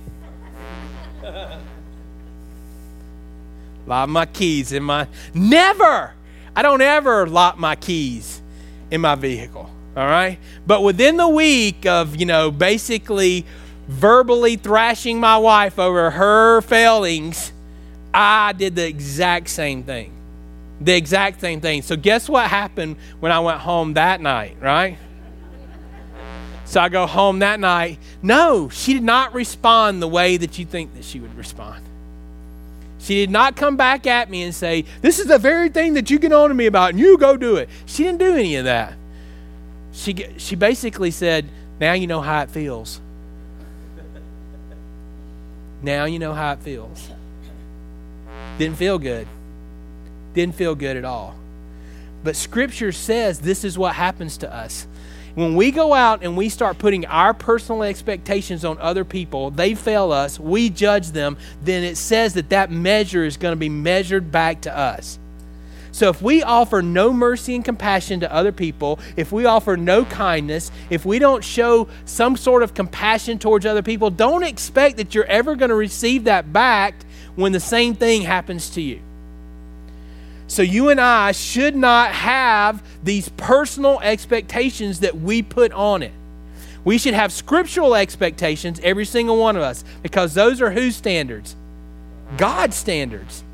lock 3.87 4.09
my 4.09 4.25
keys 4.25 4.71
in 4.71 4.83
my. 4.83 5.07
Never! 5.33 6.13
I 6.55 6.61
don't 6.61 6.81
ever 6.81 7.27
lock 7.27 7.57
my 7.57 7.75
keys 7.75 8.41
in 8.89 9.01
my 9.01 9.15
vehicle. 9.15 9.69
All 9.95 10.05
right? 10.05 10.39
But 10.65 10.83
within 10.83 11.17
the 11.17 11.27
week 11.27 11.85
of, 11.85 12.15
you 12.15 12.25
know, 12.25 12.51
basically 12.51 13.45
verbally 13.87 14.55
thrashing 14.55 15.19
my 15.19 15.37
wife 15.37 15.79
over 15.79 16.11
her 16.11 16.61
failings, 16.61 17.51
I 18.13 18.53
did 18.53 18.75
the 18.75 18.87
exact 18.87 19.49
same 19.49 19.83
thing. 19.83 20.11
The 20.79 20.95
exact 20.95 21.41
same 21.41 21.61
thing. 21.61 21.81
So, 21.81 21.95
guess 21.95 22.27
what 22.27 22.49
happened 22.49 22.95
when 23.19 23.31
I 23.31 23.39
went 23.39 23.59
home 23.59 23.93
that 23.93 24.19
night, 24.19 24.57
right? 24.59 24.97
So 26.71 26.79
I 26.79 26.87
go 26.87 27.05
home 27.05 27.39
that 27.39 27.59
night. 27.59 27.99
No, 28.23 28.69
she 28.69 28.93
did 28.93 29.03
not 29.03 29.33
respond 29.33 30.01
the 30.01 30.07
way 30.07 30.37
that 30.37 30.57
you 30.57 30.65
think 30.65 30.93
that 30.93 31.03
she 31.03 31.19
would 31.19 31.35
respond. 31.35 31.83
She 32.97 33.15
did 33.15 33.29
not 33.29 33.57
come 33.57 33.75
back 33.75 34.07
at 34.07 34.29
me 34.29 34.43
and 34.43 34.55
say, 34.55 34.85
This 35.01 35.19
is 35.19 35.27
the 35.27 35.37
very 35.37 35.67
thing 35.67 35.95
that 35.95 36.09
you 36.09 36.17
get 36.17 36.31
on 36.31 36.47
to 36.47 36.55
me 36.55 36.67
about, 36.67 36.91
and 36.91 36.99
you 36.99 37.17
go 37.17 37.35
do 37.35 37.57
it. 37.57 37.67
She 37.87 38.03
didn't 38.03 38.19
do 38.19 38.35
any 38.35 38.55
of 38.55 38.63
that. 38.63 38.93
She, 39.91 40.13
she 40.37 40.55
basically 40.55 41.11
said, 41.11 41.49
Now 41.81 41.91
you 41.91 42.07
know 42.07 42.21
how 42.21 42.41
it 42.43 42.49
feels. 42.49 43.01
now 45.81 46.05
you 46.05 46.19
know 46.19 46.33
how 46.33 46.53
it 46.53 46.59
feels. 46.59 47.09
Didn't 48.57 48.77
feel 48.77 48.97
good. 48.97 49.27
Didn't 50.33 50.55
feel 50.55 50.75
good 50.75 50.95
at 50.95 51.03
all. 51.03 51.35
But 52.23 52.37
Scripture 52.37 52.93
says 52.93 53.39
this 53.39 53.65
is 53.65 53.77
what 53.77 53.95
happens 53.95 54.37
to 54.37 54.55
us. 54.55 54.87
When 55.35 55.55
we 55.55 55.71
go 55.71 55.93
out 55.93 56.23
and 56.23 56.35
we 56.35 56.49
start 56.49 56.77
putting 56.77 57.05
our 57.05 57.33
personal 57.33 57.83
expectations 57.83 58.65
on 58.65 58.77
other 58.79 59.05
people, 59.05 59.49
they 59.51 59.75
fail 59.75 60.11
us, 60.11 60.39
we 60.39 60.69
judge 60.69 61.11
them, 61.11 61.37
then 61.63 61.83
it 61.83 61.95
says 61.95 62.33
that 62.33 62.49
that 62.49 62.69
measure 62.69 63.23
is 63.23 63.37
going 63.37 63.53
to 63.53 63.59
be 63.59 63.69
measured 63.69 64.31
back 64.31 64.61
to 64.61 64.77
us. 64.77 65.19
So 65.93 66.09
if 66.09 66.21
we 66.21 66.41
offer 66.41 66.81
no 66.81 67.11
mercy 67.11 67.55
and 67.55 67.65
compassion 67.65 68.21
to 68.21 68.33
other 68.33 68.51
people, 68.51 68.99
if 69.17 69.31
we 69.31 69.45
offer 69.45 69.75
no 69.75 70.05
kindness, 70.05 70.71
if 70.89 71.05
we 71.05 71.19
don't 71.19 71.43
show 71.43 71.87
some 72.05 72.37
sort 72.37 72.63
of 72.63 72.73
compassion 72.73 73.39
towards 73.39 73.65
other 73.65 73.83
people, 73.83 74.09
don't 74.09 74.43
expect 74.43 74.97
that 74.97 75.13
you're 75.13 75.25
ever 75.25 75.55
going 75.55 75.69
to 75.69 75.75
receive 75.75 76.25
that 76.25 76.53
back 76.53 76.95
when 77.35 77.51
the 77.51 77.59
same 77.59 77.93
thing 77.93 78.21
happens 78.21 78.69
to 78.71 78.81
you. 78.81 79.01
So 80.51 80.63
you 80.63 80.89
and 80.89 80.99
I 80.99 81.31
should 81.31 81.77
not 81.77 82.11
have 82.11 82.83
these 83.05 83.29
personal 83.29 84.01
expectations 84.01 84.99
that 84.99 85.15
we 85.15 85.41
put 85.41 85.71
on 85.71 86.03
it. 86.03 86.11
We 86.83 86.97
should 86.97 87.13
have 87.13 87.31
scriptural 87.31 87.95
expectations, 87.95 88.77
every 88.83 89.05
single 89.05 89.37
one 89.37 89.55
of 89.55 89.61
us, 89.61 89.85
because 90.03 90.33
those 90.33 90.61
are 90.61 90.69
whose 90.69 90.97
standards? 90.97 91.55
God's 92.35 92.75
standards, 92.75 93.45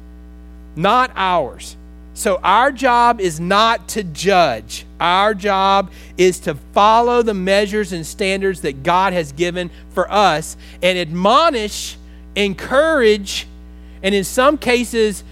not 0.76 1.12
ours. 1.16 1.78
So 2.16 2.40
our 2.44 2.72
job 2.72 3.22
is 3.22 3.40
not 3.40 3.90
to 3.90 4.04
judge. 4.04 4.84
Our 5.00 5.36
job 5.36 5.92
is 6.18 6.40
to 6.40 6.56
follow 6.56 7.22
the 7.22 7.36
measures 7.36 7.94
and 7.94 8.08
standards 8.08 8.62
that 8.62 8.82
God 8.82 9.14
has 9.14 9.34
given 9.34 9.70
for 9.92 10.12
us 10.12 10.58
and 10.82 10.98
admonish, 10.98 11.96
encourage, 12.36 13.46
and 14.02 14.16
in 14.16 14.24
some 14.24 14.58
cases, 14.58 15.24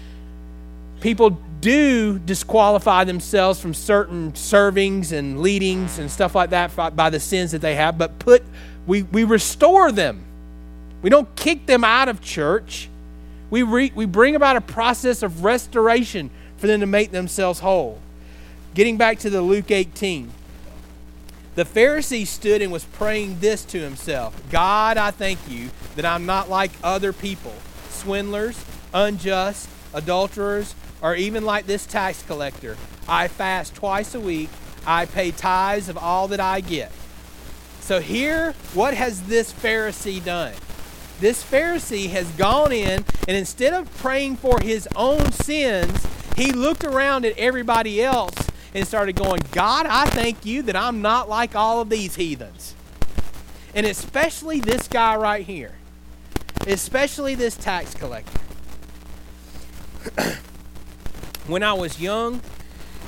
people 1.00 1.40
do 1.66 2.20
disqualify 2.20 3.02
themselves 3.02 3.60
from 3.60 3.74
certain 3.74 4.30
servings 4.34 5.10
and 5.10 5.40
leadings 5.40 5.98
and 5.98 6.08
stuff 6.08 6.36
like 6.36 6.50
that 6.50 6.94
by 6.94 7.10
the 7.10 7.18
sins 7.18 7.50
that 7.50 7.60
they 7.60 7.74
have, 7.74 7.98
but 7.98 8.20
put 8.20 8.44
we, 8.86 9.02
we 9.02 9.24
restore 9.24 9.90
them. 9.90 10.22
We 11.02 11.10
don't 11.10 11.34
kick 11.34 11.66
them 11.66 11.82
out 11.82 12.08
of 12.08 12.20
church. 12.20 12.88
We, 13.50 13.64
re, 13.64 13.90
we 13.96 14.06
bring 14.06 14.36
about 14.36 14.54
a 14.54 14.60
process 14.60 15.24
of 15.24 15.42
restoration 15.42 16.30
for 16.56 16.68
them 16.68 16.78
to 16.78 16.86
make 16.86 17.10
themselves 17.10 17.58
whole. 17.58 17.98
Getting 18.74 18.96
back 18.96 19.18
to 19.20 19.30
the 19.30 19.42
Luke 19.42 19.72
18. 19.72 20.30
The 21.56 21.64
Pharisee 21.64 22.28
stood 22.28 22.62
and 22.62 22.70
was 22.70 22.84
praying 22.84 23.40
this 23.40 23.64
to 23.64 23.80
himself 23.80 24.40
God, 24.52 24.98
I 24.98 25.10
thank 25.10 25.40
you 25.48 25.70
that 25.96 26.04
I'm 26.04 26.26
not 26.26 26.48
like 26.48 26.70
other 26.84 27.12
people, 27.12 27.54
swindlers, 27.88 28.64
unjust, 28.94 29.68
adulterers, 29.92 30.76
or 31.02 31.14
even 31.14 31.44
like 31.44 31.66
this 31.66 31.86
tax 31.86 32.22
collector. 32.22 32.76
I 33.08 33.28
fast 33.28 33.74
twice 33.74 34.14
a 34.14 34.20
week. 34.20 34.50
I 34.86 35.06
pay 35.06 35.30
tithes 35.30 35.88
of 35.88 35.98
all 35.98 36.28
that 36.28 36.40
I 36.40 36.60
get. 36.60 36.92
So, 37.80 38.00
here, 38.00 38.52
what 38.74 38.94
has 38.94 39.22
this 39.22 39.52
Pharisee 39.52 40.24
done? 40.24 40.54
This 41.20 41.42
Pharisee 41.42 42.10
has 42.10 42.28
gone 42.32 42.72
in 42.72 43.04
and 43.26 43.36
instead 43.36 43.72
of 43.72 43.94
praying 43.98 44.36
for 44.36 44.60
his 44.60 44.88
own 44.96 45.32
sins, 45.32 46.06
He 46.36 46.52
looked 46.52 46.84
around 46.84 47.24
at 47.24 47.38
everybody 47.38 48.02
else 48.02 48.34
and 48.74 48.86
started 48.86 49.16
going, 49.16 49.40
God, 49.52 49.86
I 49.86 50.06
thank 50.06 50.44
you 50.44 50.62
that 50.62 50.76
I'm 50.76 51.00
not 51.00 51.28
like 51.28 51.56
all 51.56 51.80
of 51.80 51.88
these 51.88 52.16
heathens. 52.16 52.74
And 53.74 53.86
especially 53.86 54.60
this 54.60 54.86
guy 54.88 55.16
right 55.16 55.46
here, 55.46 55.72
especially 56.66 57.34
this 57.34 57.56
tax 57.56 57.94
collector. 57.94 58.40
when 61.46 61.62
I 61.62 61.72
was 61.72 62.00
young 62.00 62.40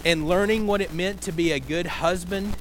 and 0.04 0.28
learning 0.28 0.66
what 0.66 0.80
it 0.80 0.92
meant 0.92 1.23
to 1.23 1.33
be 1.33 1.52
a 1.52 1.61
good 1.61 1.87
husband, 1.87 2.57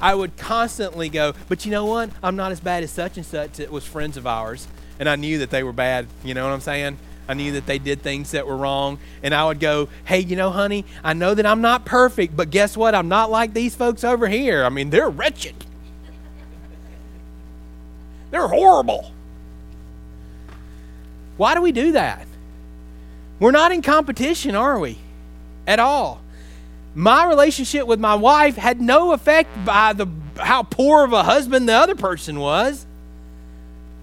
I 0.00 0.14
would 0.14 0.36
constantly 0.36 1.08
go, 1.08 1.34
but 1.48 1.64
you 1.64 1.70
know 1.70 1.84
what? 1.84 2.10
I'm 2.22 2.36
not 2.36 2.52
as 2.52 2.60
bad 2.60 2.82
as 2.82 2.90
such 2.90 3.16
and 3.16 3.26
such. 3.26 3.60
It 3.60 3.70
was 3.70 3.84
friends 3.84 4.16
of 4.16 4.26
ours, 4.26 4.66
and 4.98 5.08
I 5.08 5.16
knew 5.16 5.38
that 5.38 5.50
they 5.50 5.62
were 5.62 5.74
bad. 5.74 6.06
You 6.24 6.32
know 6.32 6.44
what 6.44 6.54
I'm 6.54 6.60
saying? 6.60 6.98
I 7.28 7.34
knew 7.34 7.52
that 7.52 7.66
they 7.66 7.78
did 7.78 8.02
things 8.02 8.32
that 8.32 8.46
were 8.46 8.56
wrong. 8.56 8.98
And 9.22 9.34
I 9.34 9.44
would 9.44 9.60
go, 9.60 9.88
hey, 10.04 10.20
you 10.20 10.36
know, 10.36 10.50
honey, 10.50 10.84
I 11.04 11.12
know 11.12 11.34
that 11.34 11.46
I'm 11.46 11.60
not 11.60 11.84
perfect, 11.84 12.34
but 12.36 12.50
guess 12.50 12.76
what? 12.76 12.94
I'm 12.94 13.08
not 13.08 13.30
like 13.30 13.52
these 13.52 13.76
folks 13.76 14.02
over 14.02 14.26
here. 14.26 14.64
I 14.64 14.68
mean, 14.68 14.90
they're 14.90 15.10
wretched, 15.10 15.54
they're 18.30 18.48
horrible. 18.48 19.12
Why 21.36 21.54
do 21.54 21.62
we 21.62 21.72
do 21.72 21.92
that? 21.92 22.26
We're 23.38 23.50
not 23.50 23.72
in 23.72 23.80
competition, 23.80 24.54
are 24.54 24.78
we? 24.78 24.98
At 25.70 25.78
all. 25.78 26.20
My 26.96 27.26
relationship 27.26 27.86
with 27.86 28.00
my 28.00 28.16
wife 28.16 28.56
had 28.56 28.80
no 28.80 29.12
effect 29.12 29.48
by 29.64 29.92
the 29.92 30.08
how 30.36 30.64
poor 30.64 31.04
of 31.04 31.12
a 31.12 31.22
husband 31.22 31.68
the 31.68 31.74
other 31.74 31.94
person 31.94 32.40
was. 32.40 32.84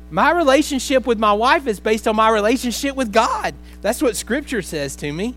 My 0.10 0.32
relationship 0.32 1.06
with 1.06 1.20
my 1.20 1.34
wife 1.34 1.68
is 1.68 1.82
based 1.82 2.08
on 2.08 2.16
my 2.16 2.30
relationship 2.30 2.96
with 2.96 3.12
God. 3.12 3.54
That's 3.82 4.02
what 4.02 4.16
Scripture 4.16 4.62
says 4.62 4.96
to 4.96 5.12
me. 5.12 5.36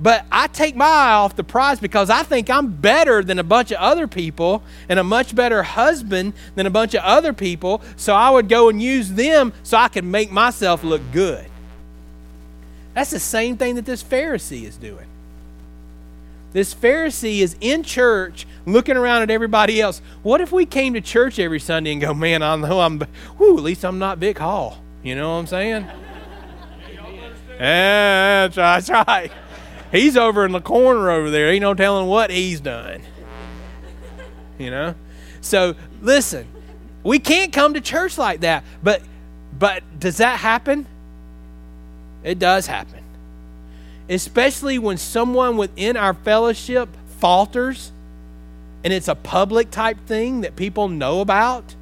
But 0.00 0.26
I 0.32 0.48
take 0.48 0.74
my 0.74 0.86
eye 0.86 1.12
off 1.12 1.36
the 1.36 1.44
prize 1.44 1.78
because 1.78 2.10
I 2.10 2.24
think 2.24 2.50
I'm 2.50 2.72
better 2.72 3.22
than 3.22 3.38
a 3.38 3.44
bunch 3.44 3.70
of 3.70 3.78
other 3.78 4.08
people 4.08 4.64
and 4.88 4.98
a 4.98 5.04
much 5.04 5.36
better 5.36 5.62
husband 5.62 6.32
than 6.56 6.66
a 6.66 6.70
bunch 6.70 6.94
of 6.94 7.04
other 7.04 7.32
people. 7.32 7.80
So 7.94 8.12
I 8.12 8.30
would 8.30 8.48
go 8.48 8.68
and 8.68 8.82
use 8.82 9.12
them 9.12 9.52
so 9.62 9.76
I 9.76 9.86
could 9.86 10.04
make 10.04 10.32
myself 10.32 10.82
look 10.82 11.02
good. 11.12 11.48
That's 12.98 13.10
the 13.10 13.20
same 13.20 13.56
thing 13.56 13.76
that 13.76 13.84
this 13.84 14.02
Pharisee 14.02 14.64
is 14.64 14.76
doing. 14.76 15.06
This 16.50 16.74
Pharisee 16.74 17.38
is 17.38 17.54
in 17.60 17.84
church 17.84 18.44
looking 18.66 18.96
around 18.96 19.22
at 19.22 19.30
everybody 19.30 19.80
else. 19.80 20.02
What 20.24 20.40
if 20.40 20.50
we 20.50 20.66
came 20.66 20.94
to 20.94 21.00
church 21.00 21.38
every 21.38 21.60
Sunday 21.60 21.92
and 21.92 22.00
go, 22.00 22.12
man, 22.12 22.42
I 22.42 22.56
know 22.56 22.80
I'm, 22.80 22.98
whoo, 23.38 23.56
at 23.56 23.62
least 23.62 23.84
I'm 23.84 24.00
not 24.00 24.18
Vic 24.18 24.40
Hall. 24.40 24.82
You 25.04 25.14
know 25.14 25.30
what 25.30 25.36
I'm 25.36 25.46
saying? 25.46 25.86
yeah, 27.60 28.48
that's 28.48 28.56
right, 28.56 28.80
that's 28.80 28.90
right. 28.90 29.30
He's 29.92 30.16
over 30.16 30.44
in 30.44 30.50
the 30.50 30.60
corner 30.60 31.08
over 31.08 31.30
there. 31.30 31.52
Ain't 31.52 31.62
no 31.62 31.74
telling 31.74 32.08
what 32.08 32.32
he's 32.32 32.58
done. 32.58 33.02
You 34.58 34.72
know? 34.72 34.96
So 35.40 35.76
listen, 36.02 36.48
we 37.04 37.20
can't 37.20 37.52
come 37.52 37.74
to 37.74 37.80
church 37.80 38.18
like 38.18 38.40
that. 38.40 38.64
But 38.82 39.02
but 39.56 39.84
does 40.00 40.16
that 40.16 40.40
happen? 40.40 40.88
It 42.22 42.38
does 42.38 42.66
happen 42.66 42.98
especially 44.08 44.78
when 44.78 44.96
someone 44.96 45.56
within 45.56 45.96
our 45.96 46.14
fellowship 46.14 46.88
falters 47.18 47.92
and 48.84 48.92
it's 48.92 49.08
a 49.08 49.14
public 49.14 49.70
type 49.70 49.98
thing 50.06 50.42
that 50.42 50.56
people 50.56 50.88
know 50.88 51.20
about. 51.20 51.74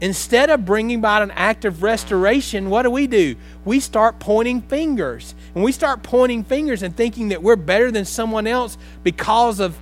Instead 0.00 0.50
of 0.50 0.66
bringing 0.66 0.98
about 0.98 1.22
an 1.22 1.30
act 1.30 1.64
of 1.64 1.82
restoration, 1.82 2.68
what 2.68 2.82
do 2.82 2.90
we 2.90 3.06
do? 3.06 3.34
We 3.64 3.80
start 3.80 4.18
pointing 4.18 4.60
fingers. 4.60 5.34
And 5.54 5.64
we 5.64 5.72
start 5.72 6.02
pointing 6.02 6.44
fingers 6.44 6.82
and 6.82 6.94
thinking 6.94 7.28
that 7.28 7.42
we're 7.42 7.56
better 7.56 7.90
than 7.90 8.04
someone 8.04 8.46
else 8.46 8.76
because 9.02 9.58
of 9.58 9.78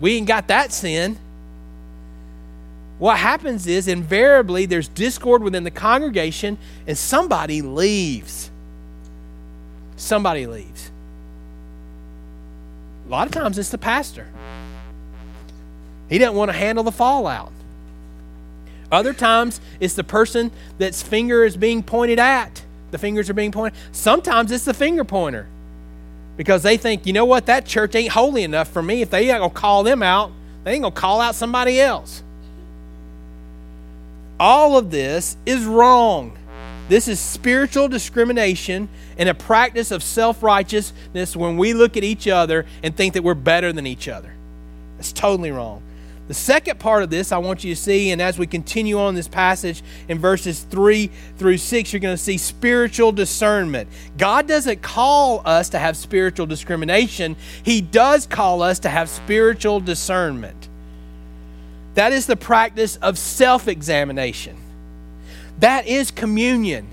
we 0.00 0.16
ain't 0.16 0.28
got 0.28 0.46
that 0.48 0.72
sin. 0.72 1.18
What 3.00 3.18
happens 3.18 3.66
is 3.66 3.88
invariably 3.88 4.66
there's 4.66 4.86
discord 4.86 5.42
within 5.42 5.64
the 5.64 5.70
congregation 5.72 6.56
and 6.86 6.96
somebody 6.96 7.62
leaves 7.62 8.50
somebody 10.00 10.46
leaves. 10.46 10.90
A 13.06 13.10
lot 13.10 13.26
of 13.26 13.32
times 13.32 13.58
it's 13.58 13.70
the 13.70 13.78
pastor. 13.78 14.26
He 16.08 16.18
doesn't 16.18 16.36
want 16.36 16.50
to 16.50 16.56
handle 16.56 16.82
the 16.82 16.92
fallout. 16.92 17.52
Other 18.90 19.12
times 19.12 19.60
it's 19.78 19.94
the 19.94 20.04
person 20.04 20.50
that's 20.78 21.02
finger 21.02 21.44
is 21.44 21.56
being 21.56 21.82
pointed 21.82 22.18
at. 22.18 22.64
The 22.90 22.98
fingers 22.98 23.30
are 23.30 23.34
being 23.34 23.52
pointed. 23.52 23.78
Sometimes 23.92 24.50
it's 24.50 24.64
the 24.64 24.74
finger 24.74 25.04
pointer 25.04 25.46
because 26.36 26.62
they 26.62 26.76
think, 26.76 27.06
you 27.06 27.12
know 27.12 27.24
what, 27.24 27.46
that 27.46 27.66
church 27.66 27.94
ain't 27.94 28.12
holy 28.12 28.42
enough 28.42 28.68
for 28.68 28.82
me. 28.82 29.02
If 29.02 29.10
they 29.10 29.30
ain't 29.30 29.38
going 29.38 29.50
to 29.50 29.56
call 29.56 29.84
them 29.84 30.02
out, 30.02 30.32
they 30.64 30.72
ain't 30.72 30.82
going 30.82 30.92
to 30.92 31.00
call 31.00 31.20
out 31.20 31.34
somebody 31.34 31.80
else. 31.80 32.22
All 34.40 34.78
of 34.78 34.90
this 34.90 35.36
is 35.44 35.66
wrong. 35.66 36.34
This 36.88 37.08
is 37.08 37.20
spiritual 37.20 37.88
discrimination 37.88 38.88
and 39.18 39.28
a 39.28 39.34
practice 39.34 39.90
of 39.90 40.02
self 40.02 40.42
righteousness 40.42 41.36
when 41.36 41.58
we 41.58 41.74
look 41.74 41.98
at 41.98 42.04
each 42.04 42.26
other 42.26 42.64
and 42.82 42.96
think 42.96 43.12
that 43.14 43.22
we're 43.22 43.34
better 43.34 43.70
than 43.70 43.86
each 43.86 44.08
other. 44.08 44.32
That's 44.96 45.12
totally 45.12 45.50
wrong. 45.50 45.82
The 46.26 46.34
second 46.34 46.80
part 46.80 47.02
of 47.02 47.10
this 47.10 47.32
I 47.32 47.38
want 47.38 47.64
you 47.64 47.74
to 47.74 47.80
see, 47.80 48.12
and 48.12 48.22
as 48.22 48.38
we 48.38 48.46
continue 48.46 48.98
on 48.98 49.14
this 49.14 49.28
passage 49.28 49.82
in 50.08 50.18
verses 50.18 50.62
3 50.62 51.10
through 51.36 51.58
6, 51.58 51.92
you're 51.92 52.00
going 52.00 52.16
to 52.16 52.22
see 52.22 52.38
spiritual 52.38 53.12
discernment. 53.12 53.90
God 54.16 54.46
doesn't 54.48 54.80
call 54.80 55.42
us 55.44 55.68
to 55.70 55.78
have 55.78 55.98
spiritual 55.98 56.46
discrimination, 56.46 57.36
He 57.62 57.82
does 57.82 58.26
call 58.26 58.62
us 58.62 58.78
to 58.80 58.88
have 58.88 59.10
spiritual 59.10 59.80
discernment. 59.80 60.69
That 62.00 62.14
is 62.14 62.24
the 62.24 62.34
practice 62.34 62.96
of 62.96 63.18
self 63.18 63.68
examination. 63.68 64.56
That 65.58 65.86
is 65.86 66.10
communion. 66.10 66.88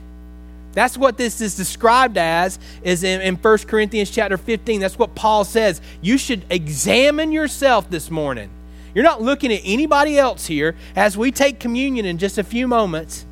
That's 0.73 0.97
what 0.97 1.17
this 1.17 1.39
is 1.39 1.55
described 1.55 2.17
as 2.17 2.59
is 2.83 3.05
in, 3.05 3.21
in 3.21 3.37
1 3.37 3.57
Corinthians 3.59 4.11
chapter 4.11 4.35
15. 4.35 4.81
That's 4.81 4.99
what 4.99 5.15
Paul 5.15 5.45
says. 5.45 5.79
You 6.01 6.17
should 6.17 6.43
examine 6.49 7.31
yourself 7.31 7.89
this 7.89 8.11
morning. 8.11 8.49
You're 8.93 9.05
not 9.05 9.21
looking 9.21 9.53
at 9.53 9.61
anybody 9.63 10.19
else 10.19 10.45
here. 10.45 10.75
As 10.93 11.15
we 11.15 11.31
take 11.31 11.57
communion 11.57 12.05
in 12.05 12.17
just 12.17 12.37
a 12.37 12.43
few 12.43 12.67
moments, 12.67 13.25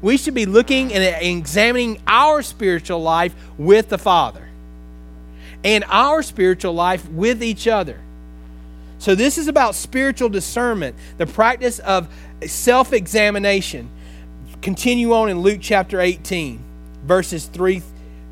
we 0.00 0.16
should 0.16 0.34
be 0.34 0.44
looking 0.44 0.92
and 0.92 1.04
examining 1.24 2.02
our 2.04 2.42
spiritual 2.42 3.00
life 3.00 3.32
with 3.56 3.90
the 3.90 3.98
Father 3.98 4.48
and 5.62 5.84
our 5.86 6.20
spiritual 6.24 6.72
life 6.72 7.08
with 7.08 7.44
each 7.44 7.68
other. 7.68 8.00
So, 9.02 9.16
this 9.16 9.36
is 9.36 9.48
about 9.48 9.74
spiritual 9.74 10.28
discernment, 10.28 10.94
the 11.18 11.26
practice 11.26 11.80
of 11.80 12.08
self 12.46 12.92
examination 12.92 13.90
continue 14.60 15.12
on 15.12 15.28
in 15.28 15.40
Luke 15.40 15.58
chapter 15.60 16.00
18, 16.00 16.60
verses 17.02 17.46
3, 17.46 17.82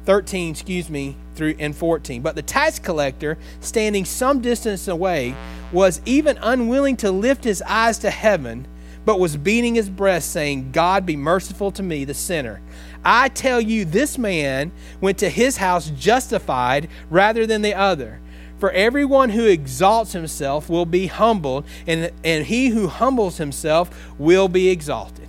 13, 0.04 0.50
excuse 0.52 0.88
me, 0.88 1.16
through 1.34 1.56
and 1.58 1.74
14. 1.74 2.22
But 2.22 2.36
the 2.36 2.42
tax 2.42 2.78
collector, 2.78 3.36
standing 3.58 4.04
some 4.04 4.40
distance 4.40 4.86
away, 4.86 5.34
was 5.72 6.00
even 6.06 6.38
unwilling 6.40 6.96
to 6.98 7.10
lift 7.10 7.42
his 7.42 7.62
eyes 7.62 7.98
to 7.98 8.10
heaven, 8.10 8.68
but 9.04 9.18
was 9.18 9.36
beating 9.36 9.74
his 9.74 9.90
breast, 9.90 10.30
saying, 10.30 10.70
God 10.70 11.04
be 11.04 11.16
merciful 11.16 11.72
to 11.72 11.82
me, 11.82 12.04
the 12.04 12.14
sinner. 12.14 12.60
I 13.04 13.30
tell 13.30 13.60
you, 13.60 13.84
this 13.84 14.16
man 14.16 14.70
went 15.00 15.18
to 15.18 15.30
his 15.30 15.56
house 15.56 15.90
justified 15.90 16.88
rather 17.10 17.44
than 17.44 17.62
the 17.62 17.74
other. 17.74 18.20
For 18.60 18.70
everyone 18.70 19.30
who 19.30 19.46
exalts 19.46 20.12
himself 20.12 20.68
will 20.68 20.84
be 20.84 21.06
humbled, 21.06 21.64
and, 21.86 22.10
and 22.22 22.44
he 22.44 22.68
who 22.68 22.88
humbles 22.88 23.38
himself 23.38 23.90
will 24.18 24.48
be 24.48 24.68
exalted. 24.68 25.26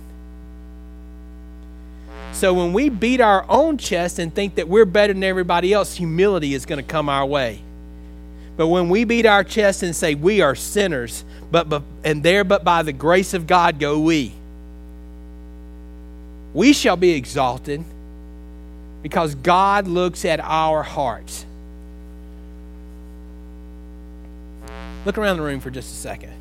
So 2.32 2.52
when 2.52 2.74
we 2.74 2.90
beat 2.90 3.22
our 3.22 3.46
own 3.48 3.78
chest 3.78 4.18
and 4.18 4.34
think 4.34 4.56
that 4.56 4.68
we're 4.68 4.84
better 4.84 5.14
than 5.14 5.24
everybody 5.24 5.72
else, 5.72 5.94
humility 5.94 6.52
is 6.52 6.66
going 6.66 6.78
to 6.78 6.86
come 6.86 7.08
our 7.08 7.24
way. 7.24 7.60
But 8.56 8.66
when 8.66 8.90
we 8.90 9.04
beat 9.04 9.24
our 9.24 9.44
chest 9.44 9.82
and 9.82 9.96
say 9.96 10.14
we 10.14 10.42
are 10.42 10.54
sinners, 10.54 11.24
but, 11.50 11.68
but 11.68 11.82
and 12.04 12.22
there 12.22 12.44
but 12.44 12.64
by 12.64 12.82
the 12.82 12.92
grace 12.92 13.32
of 13.32 13.46
God 13.46 13.78
go 13.78 13.98
we, 13.98 14.34
we 16.52 16.74
shall 16.74 16.96
be 16.96 17.12
exalted 17.12 17.82
because 19.02 19.34
God 19.36 19.86
looks 19.88 20.26
at 20.26 20.38
our 20.40 20.82
hearts. 20.82 21.46
Look 25.04 25.18
around 25.18 25.38
the 25.38 25.42
room 25.42 25.60
for 25.60 25.70
just 25.70 25.92
a 25.92 25.96
second. 25.96 26.32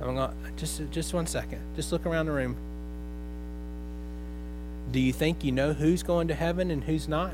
I'm 0.00 0.14
going 0.14 0.30
just 0.56 0.80
just 0.90 1.12
one 1.12 1.26
second. 1.26 1.60
Just 1.76 1.92
look 1.92 2.06
around 2.06 2.26
the 2.26 2.32
room. 2.32 2.56
Do 4.92 5.00
you 5.00 5.12
think 5.12 5.44
you 5.44 5.52
know 5.52 5.72
who's 5.72 6.02
going 6.02 6.28
to 6.28 6.34
heaven 6.34 6.70
and 6.70 6.82
who's 6.82 7.08
not? 7.08 7.32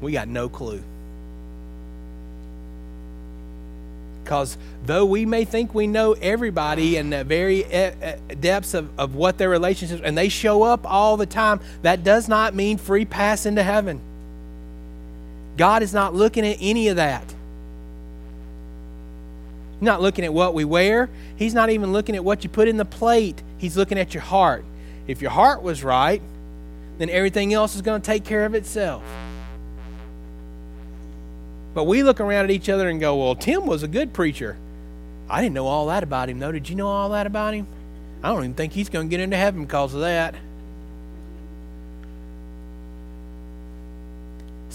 We 0.00 0.12
got 0.12 0.28
no 0.28 0.48
clue. 0.48 0.82
Because 4.22 4.58
though 4.84 5.06
we 5.06 5.24
may 5.24 5.44
think 5.44 5.72
we 5.72 5.86
know 5.86 6.14
everybody 6.14 6.96
in 6.96 7.10
the 7.10 7.22
very 7.22 7.64
eh, 7.64 7.94
eh, 8.00 8.16
depths 8.40 8.74
of, 8.74 8.90
of 8.98 9.14
what 9.14 9.38
their 9.38 9.48
relationships, 9.48 10.02
and 10.04 10.18
they 10.18 10.28
show 10.28 10.64
up 10.64 10.84
all 10.84 11.16
the 11.16 11.26
time, 11.26 11.60
that 11.82 12.02
does 12.02 12.28
not 12.28 12.52
mean 12.52 12.76
free 12.76 13.04
pass 13.04 13.46
into 13.46 13.62
heaven. 13.62 14.00
God 15.56 15.82
is 15.82 15.92
not 15.94 16.14
looking 16.14 16.46
at 16.46 16.58
any 16.60 16.88
of 16.88 16.96
that. 16.96 17.24
He's 19.72 19.82
not 19.82 20.00
looking 20.00 20.24
at 20.24 20.32
what 20.32 20.54
we 20.54 20.64
wear. 20.64 21.10
He's 21.36 21.54
not 21.54 21.70
even 21.70 21.92
looking 21.92 22.16
at 22.16 22.24
what 22.24 22.44
you 22.44 22.50
put 22.50 22.68
in 22.68 22.76
the 22.76 22.84
plate. 22.84 23.42
He's 23.58 23.76
looking 23.76 23.98
at 23.98 24.14
your 24.14 24.22
heart. 24.22 24.64
If 25.06 25.20
your 25.20 25.30
heart 25.30 25.62
was 25.62 25.84
right, 25.84 26.22
then 26.98 27.10
everything 27.10 27.52
else 27.52 27.74
is 27.74 27.82
going 27.82 28.00
to 28.00 28.06
take 28.06 28.24
care 28.24 28.46
of 28.46 28.54
itself. 28.54 29.02
But 31.74 31.84
we 31.84 32.02
look 32.02 32.20
around 32.20 32.46
at 32.46 32.50
each 32.50 32.70
other 32.70 32.88
and 32.88 32.98
go, 32.98 33.16
well, 33.16 33.34
Tim 33.34 33.66
was 33.66 33.82
a 33.82 33.88
good 33.88 34.14
preacher. 34.14 34.56
I 35.28 35.42
didn't 35.42 35.54
know 35.54 35.66
all 35.66 35.86
that 35.88 36.02
about 36.02 36.30
him, 36.30 36.38
though. 36.38 36.52
Did 36.52 36.70
you 36.70 36.76
know 36.76 36.88
all 36.88 37.10
that 37.10 37.26
about 37.26 37.52
him? 37.52 37.66
I 38.22 38.28
don't 38.28 38.44
even 38.44 38.54
think 38.54 38.72
he's 38.72 38.88
going 38.88 39.08
to 39.08 39.10
get 39.10 39.20
into 39.20 39.36
heaven 39.36 39.64
because 39.64 39.92
of 39.92 40.00
that. 40.00 40.34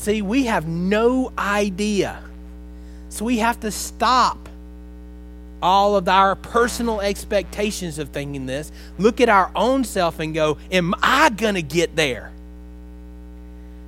See, 0.02 0.24
we 0.24 0.46
have 0.46 0.68
no 0.68 1.32
idea. 1.38 2.24
So 3.10 3.24
we 3.24 3.38
have 3.38 3.60
to 3.60 3.70
stop 3.70 4.50
all 5.62 5.96
of 5.96 6.10
our 6.10 6.36
personal 6.36 7.02
expectations 7.02 8.00
of 8.00 8.10
thinking 8.10 8.48
this. 8.48 8.72
Look 8.98 9.22
at 9.22 9.30
our 9.30 9.52
own 9.56 9.84
self 9.84 10.20
and 10.20 10.34
go, 10.34 10.58
Am 10.72 10.96
I 11.04 11.30
going 11.30 11.54
to 11.54 11.62
get 11.62 11.96
there? 11.96 12.32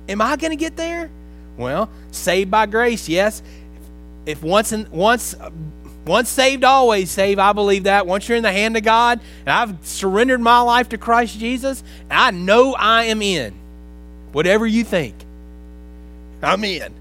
Am 0.08 0.22
I 0.22 0.36
going 0.36 0.52
to 0.52 0.56
get 0.56 0.76
there? 0.76 1.10
Well, 1.56 1.90
saved 2.12 2.48
by 2.48 2.66
grace, 2.66 3.08
yes. 3.08 3.42
If 4.24 4.40
once 4.40 4.70
and 4.70 4.86
once 4.90 5.34
once 6.06 6.28
saved, 6.28 6.62
always 6.62 7.10
saved. 7.10 7.40
I 7.40 7.52
believe 7.52 7.84
that. 7.84 8.06
Once 8.06 8.28
you're 8.28 8.36
in 8.36 8.44
the 8.44 8.52
hand 8.52 8.76
of 8.76 8.84
God, 8.84 9.18
and 9.40 9.48
I've 9.48 9.84
surrendered 9.84 10.40
my 10.40 10.60
life 10.60 10.90
to 10.90 10.98
Christ 10.98 11.40
Jesus, 11.40 11.82
I 12.08 12.30
know 12.30 12.74
I 12.74 13.06
am 13.06 13.20
in. 13.20 13.52
Whatever 14.30 14.64
you 14.64 14.84
think, 14.84 15.23
I'm 16.44 16.64
in. 16.64 16.92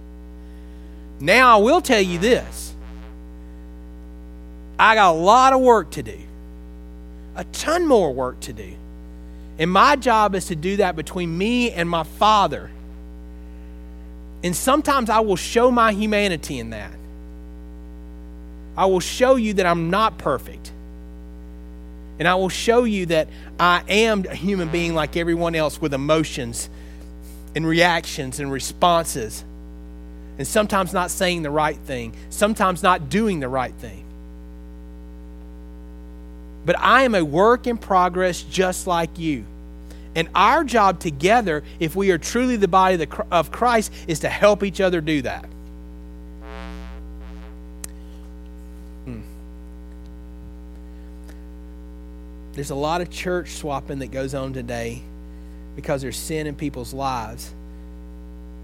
Now 1.20 1.58
I 1.58 1.62
will 1.62 1.82
tell 1.82 2.02
you 2.02 2.20
this. 2.20 2.74
I 4.80 4.96
got 4.96 5.14
a 5.14 5.18
lot 5.18 5.54
of 5.54 5.62
work 5.62 5.92
to 5.92 6.04
do. 6.04 6.20
A 7.36 7.44
ton 7.46 7.88
more 7.88 8.14
work 8.14 8.40
to 8.42 8.54
do. 8.54 8.74
And 9.60 9.72
my 9.72 9.96
job 9.96 10.36
is 10.36 10.48
to 10.48 10.56
do 10.56 10.78
that 10.78 10.96
between 10.96 11.38
me 11.38 11.72
and 11.72 11.90
my 11.90 12.04
Father 12.04 12.70
and 14.44 14.54
sometimes 14.54 15.10
I 15.10 15.22
will 15.22 15.38
show 15.38 15.72
my 15.72 15.94
humanity 15.94 16.60
in 16.60 16.72
that. 16.72 16.92
I 18.76 18.86
will 18.88 19.00
show 19.00 19.36
you 19.36 19.54
that 19.54 19.66
I'm 19.66 19.90
not 19.90 20.18
perfect. 20.18 20.72
And 22.20 22.28
I 22.28 22.36
will 22.36 22.50
show 22.50 22.84
you 22.84 23.06
that 23.08 23.30
I 23.60 23.84
am 23.88 24.26
a 24.30 24.36
human 24.36 24.68
being 24.68 24.94
like 24.94 25.16
everyone 25.16 25.56
else 25.56 25.80
with 25.80 25.94
emotions 25.94 26.70
and 27.56 27.66
reactions 27.66 28.39
and 28.39 28.52
responses. 28.52 29.44
And 30.38 30.48
sometimes 30.48 30.94
not 30.94 31.12
saying 31.12 31.44
the 31.44 31.52
right 31.52 31.78
thing, 31.78 32.13
sometimes 32.30 32.82
not 32.82 33.10
doing 33.10 33.39
the 33.39 33.48
right 33.48 33.74
thing. 33.76 34.04
But 36.66 36.80
I 36.80 37.04
am 37.04 37.13
a 37.13 37.24
work 37.24 37.68
in 37.68 37.78
progress 37.78 38.42
just 38.42 38.88
like 38.88 39.20
you. 39.20 39.46
And 40.16 40.30
our 40.34 40.63
job 40.63 41.00
together, 41.00 41.63
if 41.80 41.96
we 41.96 42.12
are 42.12 42.18
truly 42.18 42.56
the 42.56 42.68
body 42.68 43.06
of 43.32 43.52
Christ, 43.52 43.92
is 44.08 44.20
to 44.20 44.30
help 44.30 44.63
each 44.63 44.80
other 44.80 45.02
do 45.02 45.22
that. 45.24 45.46
Hmm. 49.06 49.22
There's 52.54 52.70
a 52.70 52.76
lot 52.76 53.02
of 53.02 53.10
church 53.10 53.52
swapping 53.52 54.00
that 54.00 54.12
goes 54.12 54.34
on 54.34 54.54
today 54.54 55.04
because 55.76 56.02
there's 56.02 56.18
sin 56.18 56.48
in 56.48 56.56
people's 56.56 56.94
lives 56.94 57.54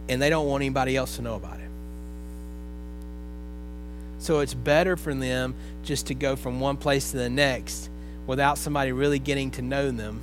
and 0.08 0.22
they 0.22 0.30
don't 0.30 0.48
want 0.48 0.62
anybody 0.62 0.96
else 0.96 1.16
to 1.18 1.22
know 1.22 1.36
about 1.36 1.60
it. 1.60 1.70
So 4.20 4.40
it's 4.40 4.54
better 4.54 4.98
for 4.98 5.14
them 5.14 5.56
just 5.84 6.08
to 6.08 6.14
go 6.14 6.36
from 6.36 6.60
one 6.60 6.78
place 6.78 7.12
to 7.12 7.18
the 7.18 7.30
next 7.30 7.90
without 8.28 8.58
somebody 8.58 8.92
really 8.92 9.20
getting 9.20 9.52
to 9.52 9.62
know 9.62 9.92
them 9.92 10.22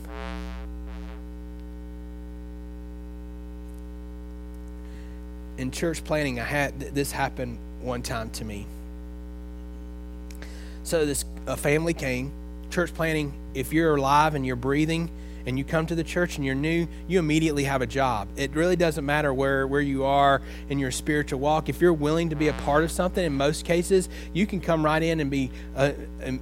in 5.59 5.71
church 5.71 6.05
planting, 6.05 6.39
I 6.39 6.45
had 6.45 6.79
this 6.79 7.11
happened 7.11 7.59
one 7.81 8.03
time 8.03 8.31
to 8.31 8.45
me. 8.45 8.67
So 10.83 11.07
this 11.07 11.25
a 11.47 11.57
family 11.57 11.95
came. 11.95 12.33
Church 12.71 12.93
planting, 12.95 13.33
if 13.55 13.73
you're 13.73 13.97
alive 13.97 14.35
and 14.35 14.45
you're 14.45 14.57
breathing 14.57 15.11
and 15.47 15.59
you 15.59 15.65
come 15.65 15.87
to 15.87 15.95
the 15.95 16.05
church 16.05 16.37
and 16.37 16.45
you're 16.45 16.55
new, 16.55 16.87
you 17.07 17.19
immediately 17.19 17.65
have 17.65 17.83
a 17.83 17.87
job. 17.87 18.29
It 18.37 18.55
really 18.55 18.77
doesn't 18.77 19.05
matter 19.07 19.33
where, 19.33 19.67
where 19.67 19.81
you 19.81 20.05
are 20.05 20.43
in 20.69 20.79
your 20.79 20.91
spiritual 20.91 21.41
walk. 21.41 21.69
If 21.69 21.81
you're 21.81 21.93
willing 21.93 22.31
to 22.31 22.37
be 22.37 22.49
a 22.49 22.53
part 22.53 22.85
of 22.85 22.91
something, 22.91 23.25
in 23.25 23.33
most 23.33 23.65
cases, 23.65 24.09
you 24.33 24.47
can 24.47 24.61
come 24.61 24.85
right 24.85 25.03
in 25.03 25.21
and 25.21 25.31
be 25.31 25.51
uh, 25.77 25.93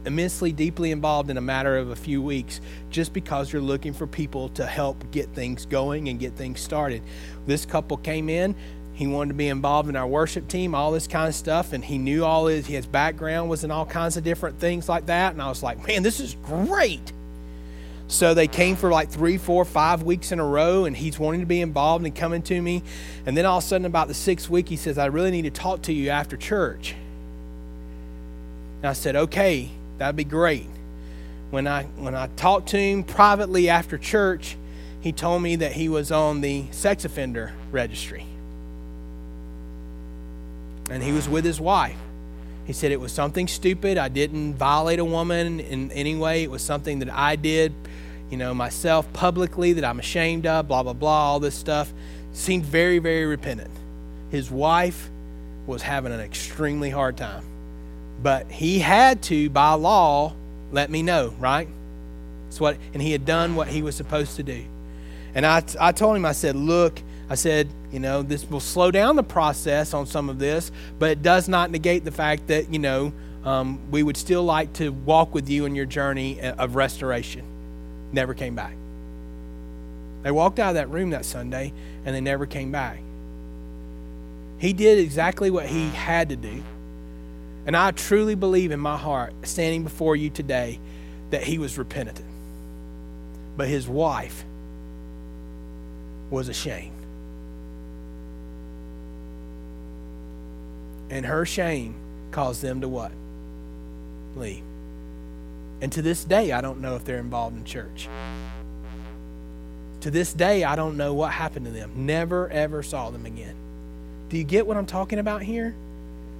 immensely 0.04 0.52
deeply 0.52 0.90
involved 0.90 1.30
in 1.30 1.36
a 1.36 1.42
matter 1.42 1.76
of 1.76 1.90
a 1.90 1.96
few 1.96 2.22
weeks 2.22 2.60
just 2.90 3.12
because 3.12 3.52
you're 3.52 3.62
looking 3.62 3.92
for 3.92 4.06
people 4.06 4.48
to 4.50 4.66
help 4.66 5.10
get 5.10 5.28
things 5.34 5.66
going 5.66 6.08
and 6.08 6.18
get 6.18 6.34
things 6.34 6.60
started. 6.60 7.02
This 7.46 7.66
couple 7.66 7.96
came 7.98 8.28
in 8.28 8.54
he 8.94 9.08
wanted 9.08 9.30
to 9.30 9.34
be 9.34 9.48
involved 9.48 9.88
in 9.88 9.96
our 9.96 10.06
worship 10.06 10.46
team, 10.46 10.74
all 10.74 10.92
this 10.92 11.08
kind 11.08 11.28
of 11.28 11.34
stuff, 11.34 11.72
and 11.72 11.84
he 11.84 11.98
knew 11.98 12.24
all 12.24 12.46
his 12.46 12.64
his 12.66 12.86
background 12.86 13.50
was 13.50 13.64
in 13.64 13.72
all 13.72 13.84
kinds 13.84 14.16
of 14.16 14.22
different 14.22 14.58
things 14.60 14.88
like 14.88 15.06
that. 15.06 15.32
And 15.32 15.42
I 15.42 15.48
was 15.48 15.62
like, 15.62 15.84
man, 15.84 16.04
this 16.04 16.20
is 16.20 16.36
great. 16.44 17.12
So 18.14 18.33
they 18.33 18.46
came 18.46 18.77
for 18.77 18.92
like 18.92 19.11
three, 19.11 19.38
four, 19.38 19.64
five 19.64 20.05
weeks 20.05 20.31
in 20.31 20.38
a 20.38 20.46
row, 20.46 20.85
and 20.85 20.96
he's 20.96 21.18
wanting 21.18 21.40
to 21.40 21.46
be 21.46 21.61
involved 21.61 22.05
and 22.05 22.14
coming 22.14 22.42
to 22.42 22.62
me. 22.62 22.85
And 23.27 23.37
then 23.37 23.44
all 23.44 23.59
of 23.59 23.64
a 23.64 23.66
sudden, 23.66 23.87
about 23.87 24.07
the 24.07 24.14
sixth 24.14 24.48
week, 24.48 24.68
he 24.68 24.77
says, 24.77 24.98
I 24.98 25.07
really 25.07 25.33
need 25.33 25.42
to 25.42 25.50
talk 25.50 25.83
to 25.83 25.92
you 25.92 26.11
after 26.11 26.37
church. 26.37 26.94
And 28.83 28.87
I 28.87 28.92
said, 28.92 29.16
okay, 29.16 29.68
that'd 29.98 30.14
be 30.14 30.22
great. 30.22 30.68
When 31.50 31.66
I 31.66 31.85
when 31.96 32.14
I 32.14 32.29
talked 32.37 32.68
to 32.68 32.79
him 32.79 33.03
privately 33.03 33.68
after 33.68 33.98
church, 33.98 34.57
he 35.00 35.11
told 35.11 35.42
me 35.42 35.57
that 35.57 35.72
he 35.72 35.88
was 35.88 36.12
on 36.12 36.40
the 36.40 36.66
sex 36.70 37.05
offender 37.05 37.53
registry 37.72 38.27
and 40.88 41.03
he 41.03 41.12
was 41.12 41.29
with 41.29 41.44
his 41.44 41.61
wife. 41.61 41.96
He 42.64 42.72
said 42.72 42.92
it 42.92 43.00
was 43.00 43.12
something 43.12 43.46
stupid. 43.46 43.98
I 43.98 44.09
didn't 44.09 44.55
violate 44.55 44.98
a 44.98 45.05
woman 45.05 45.61
in 45.61 45.90
any 45.92 46.16
way. 46.16 46.42
It 46.42 46.50
was 46.50 46.62
something 46.62 47.00
that 47.00 47.12
I 47.12 47.37
did, 47.37 47.74
you 48.34 48.38
know, 48.38 48.52
myself 48.52 49.10
publicly 49.12 49.74
that 49.74 49.84
I'm 49.84 50.00
ashamed 50.00 50.44
of, 50.44 50.66
blah, 50.66 50.82
blah, 50.82 50.92
blah, 50.92 51.30
all 51.30 51.38
this 51.38 51.54
stuff. 51.54 51.92
Seemed 52.32 52.64
very, 52.64 52.98
very 52.98 53.26
repentant. 53.26 53.70
His 54.32 54.50
wife 54.50 55.08
was 55.68 55.82
having 55.82 56.12
an 56.12 56.18
extremely 56.18 56.90
hard 56.90 57.16
time. 57.16 57.44
But 58.20 58.50
he 58.50 58.80
had 58.80 59.22
to, 59.24 59.48
by 59.50 59.74
law, 59.74 60.34
let 60.72 60.90
me 60.90 61.00
know, 61.00 61.32
right? 61.38 61.68
That's 62.46 62.60
what, 62.60 62.76
and 62.92 63.00
he 63.00 63.12
had 63.12 63.24
done 63.24 63.54
what 63.54 63.68
he 63.68 63.82
was 63.82 63.94
supposed 63.94 64.34
to 64.34 64.42
do. 64.42 64.64
And 65.36 65.46
I, 65.46 65.62
I 65.80 65.92
told 65.92 66.16
him, 66.16 66.26
I 66.26 66.32
said, 66.32 66.56
look, 66.56 67.00
I 67.30 67.36
said, 67.36 67.68
you 67.92 68.00
know, 68.00 68.22
this 68.22 68.50
will 68.50 68.58
slow 68.58 68.90
down 68.90 69.14
the 69.14 69.22
process 69.22 69.94
on 69.94 70.06
some 70.06 70.28
of 70.28 70.40
this, 70.40 70.72
but 70.98 71.08
it 71.08 71.22
does 71.22 71.48
not 71.48 71.70
negate 71.70 72.04
the 72.04 72.10
fact 72.10 72.48
that, 72.48 72.72
you 72.72 72.80
know, 72.80 73.12
um, 73.44 73.78
we 73.92 74.02
would 74.02 74.16
still 74.16 74.42
like 74.42 74.72
to 74.72 74.88
walk 74.90 75.34
with 75.34 75.48
you 75.48 75.66
in 75.66 75.76
your 75.76 75.86
journey 75.86 76.40
of 76.40 76.74
restoration. 76.74 77.52
Never 78.14 78.33
came 78.33 78.55
back. 78.55 78.77
They 80.22 80.31
walked 80.31 80.61
out 80.61 80.68
of 80.68 80.74
that 80.77 80.88
room 80.88 81.11
that 81.11 81.24
Sunday 81.24 81.72
and 82.05 82.14
they 82.14 82.20
never 82.20 82.46
came 82.46 82.70
back. 82.70 83.00
He 84.59 84.72
did 84.72 84.98
exactly 85.00 85.50
what 85.50 85.66
he 85.66 85.88
had 85.88 86.29
to 86.29 86.37
do. 86.37 86.62
And 87.66 87.77
I 87.77 87.90
truly 87.90 88.37
believe 88.37 88.70
in 88.70 88.79
my 88.79 88.96
heart, 88.96 89.35
standing 89.42 89.83
before 89.83 90.14
you 90.14 90.31
today, 90.31 90.79
that 91.31 91.42
he 91.42 91.59
was 91.59 91.77
repentant. 91.77 92.24
But 93.57 93.66
his 93.66 93.88
wife 93.88 94.44
was 96.31 96.48
ashamed. 96.48 96.92
And 101.11 101.27
her 101.27 101.44
shame 101.44 101.96
caused 102.31 102.62
them 102.62 102.81
to 102.81 102.88
what? 102.88 103.11
Leave. 104.37 104.62
And 105.84 105.92
to 105.92 106.00
this 106.00 106.24
day, 106.24 106.50
I 106.50 106.62
don't 106.62 106.80
know 106.80 106.96
if 106.96 107.04
they're 107.04 107.18
involved 107.18 107.58
in 107.58 107.64
church. 107.66 108.08
To 110.00 110.10
this 110.10 110.32
day, 110.32 110.64
I 110.64 110.76
don't 110.76 110.96
know 110.96 111.12
what 111.12 111.30
happened 111.30 111.66
to 111.66 111.72
them. 111.72 112.06
Never, 112.06 112.48
ever 112.48 112.82
saw 112.82 113.10
them 113.10 113.26
again. 113.26 113.54
Do 114.30 114.38
you 114.38 114.44
get 114.44 114.66
what 114.66 114.78
I'm 114.78 114.86
talking 114.86 115.18
about 115.18 115.42
here? 115.42 115.74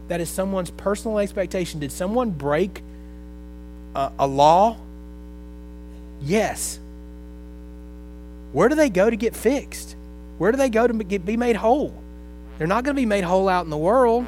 That 0.09 0.23
is 0.23 0.31
someone's 0.31 0.71
personal 0.71 1.19
expectation. 1.19 1.79
Did 1.79 1.93
someone 1.93 2.31
break 2.31 2.83
a, 3.95 4.13
a 4.19 4.27
law? 4.27 4.79
Yes. 6.23 6.79
Where 8.53 8.71
do 8.71 8.75
they 8.75 8.89
go 8.89 9.11
to 9.11 9.17
get 9.17 9.37
fixed? 9.37 9.95
Where 10.39 10.53
do 10.53 10.57
they 10.57 10.71
go 10.71 10.87
to 10.87 10.95
get, 11.05 11.27
be 11.27 11.37
made 11.37 11.57
whole? 11.57 11.93
They're 12.57 12.67
not 12.67 12.83
going 12.83 12.97
to 12.97 13.03
be 13.03 13.05
made 13.05 13.25
whole 13.25 13.51
out 13.51 13.67
in 13.67 13.71
the 13.71 13.77
world. 13.77 14.25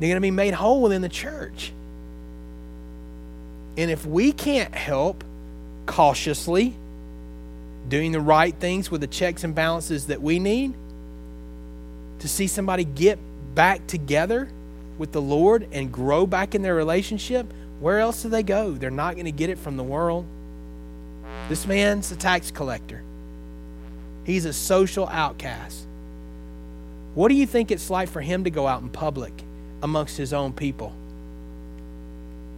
They're 0.00 0.10
going 0.10 0.16
to 0.16 0.20
be 0.20 0.30
made 0.30 0.52
whole 0.52 0.82
within 0.82 1.00
the 1.00 1.08
church. 1.08 1.72
And 3.76 3.90
if 3.90 4.06
we 4.06 4.32
can't 4.32 4.74
help 4.74 5.22
cautiously, 5.86 6.74
doing 7.88 8.12
the 8.12 8.20
right 8.20 8.54
things 8.54 8.90
with 8.90 9.00
the 9.00 9.06
checks 9.06 9.44
and 9.44 9.54
balances 9.54 10.06
that 10.06 10.20
we 10.20 10.38
need 10.38 10.74
to 12.18 12.28
see 12.28 12.46
somebody 12.46 12.84
get 12.84 13.18
back 13.54 13.86
together 13.86 14.48
with 14.98 15.12
the 15.12 15.20
Lord 15.20 15.68
and 15.72 15.92
grow 15.92 16.26
back 16.26 16.54
in 16.54 16.62
their 16.62 16.74
relationship, 16.74 17.46
where 17.80 18.00
else 18.00 18.22
do 18.22 18.28
they 18.28 18.42
go? 18.42 18.72
They're 18.72 18.90
not 18.90 19.14
going 19.14 19.26
to 19.26 19.32
get 19.32 19.50
it 19.50 19.58
from 19.58 19.76
the 19.76 19.84
world. 19.84 20.24
This 21.48 21.66
man's 21.66 22.10
a 22.10 22.16
tax 22.16 22.50
collector, 22.50 23.02
he's 24.24 24.44
a 24.44 24.52
social 24.52 25.06
outcast. 25.08 25.86
What 27.14 27.28
do 27.28 27.34
you 27.34 27.46
think 27.46 27.70
it's 27.70 27.88
like 27.88 28.10
for 28.10 28.20
him 28.20 28.44
to 28.44 28.50
go 28.50 28.66
out 28.66 28.82
in 28.82 28.90
public 28.90 29.32
amongst 29.82 30.18
his 30.18 30.32
own 30.34 30.52
people? 30.52 30.92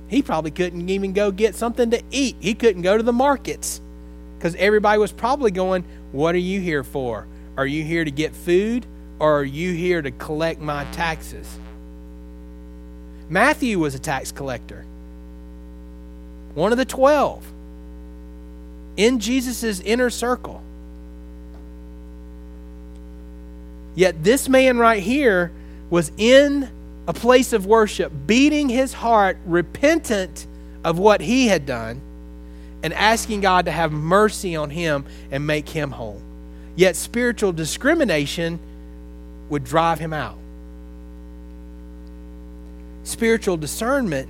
He 0.08 0.22
probably 0.22 0.50
couldn't 0.50 0.88
even 0.88 1.12
go 1.12 1.30
get 1.30 1.54
something 1.54 1.90
to 1.90 2.02
eat. 2.10 2.36
He 2.40 2.54
couldn't 2.54 2.82
go 2.82 2.96
to 2.96 3.02
the 3.02 3.12
markets 3.12 3.80
because 4.36 4.54
everybody 4.56 4.98
was 4.98 5.12
probably 5.12 5.50
going, 5.50 5.84
What 6.12 6.34
are 6.34 6.38
you 6.38 6.60
here 6.60 6.82
for? 6.82 7.26
Are 7.56 7.66
you 7.66 7.84
here 7.84 8.04
to 8.04 8.10
get 8.10 8.34
food 8.34 8.86
or 9.18 9.40
are 9.40 9.44
you 9.44 9.74
here 9.74 10.00
to 10.00 10.10
collect 10.10 10.60
my 10.60 10.84
taxes? 10.92 11.58
Matthew 13.28 13.78
was 13.78 13.94
a 13.94 13.98
tax 13.98 14.32
collector, 14.32 14.86
one 16.54 16.72
of 16.72 16.78
the 16.78 16.86
12 16.86 17.44
in 18.96 19.20
Jesus' 19.20 19.80
inner 19.80 20.08
circle. 20.08 20.62
Yet 23.94 24.22
this 24.22 24.48
man 24.48 24.78
right 24.78 25.02
here 25.02 25.50
was 25.90 26.12
in 26.16 26.70
a 27.08 27.12
place 27.14 27.54
of 27.54 27.64
worship, 27.64 28.12
beating 28.26 28.68
his 28.68 28.92
heart, 28.92 29.38
repentant 29.46 30.46
of 30.84 30.98
what 30.98 31.22
he 31.22 31.48
had 31.48 31.64
done 31.64 32.02
and 32.82 32.92
asking 32.92 33.40
God 33.40 33.64
to 33.64 33.70
have 33.70 33.90
mercy 33.90 34.54
on 34.54 34.68
him 34.68 35.06
and 35.30 35.46
make 35.46 35.70
him 35.70 35.90
whole. 35.90 36.20
Yet 36.76 36.94
spiritual 36.96 37.52
discrimination 37.52 38.60
would 39.48 39.64
drive 39.64 39.98
him 39.98 40.12
out. 40.12 40.36
Spiritual 43.04 43.56
discernment 43.56 44.28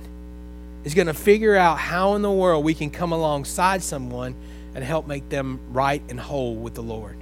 is 0.85 0.93
going 0.93 1.07
to 1.07 1.13
figure 1.13 1.57
out 1.57 1.77
how 1.77 2.15
in 2.15 2.21
the 2.21 2.31
world 2.31 2.63
we 2.63 2.73
can 2.73 2.89
come 2.89 3.11
alongside 3.11 3.83
someone 3.83 4.33
and 4.73 4.85
help 4.85 5.05
make 5.05 5.27
them 5.27 5.59
right 5.71 6.01
and 6.07 6.17
whole 6.17 6.55
with 6.55 6.75
the 6.75 6.81
Lord 6.81 7.17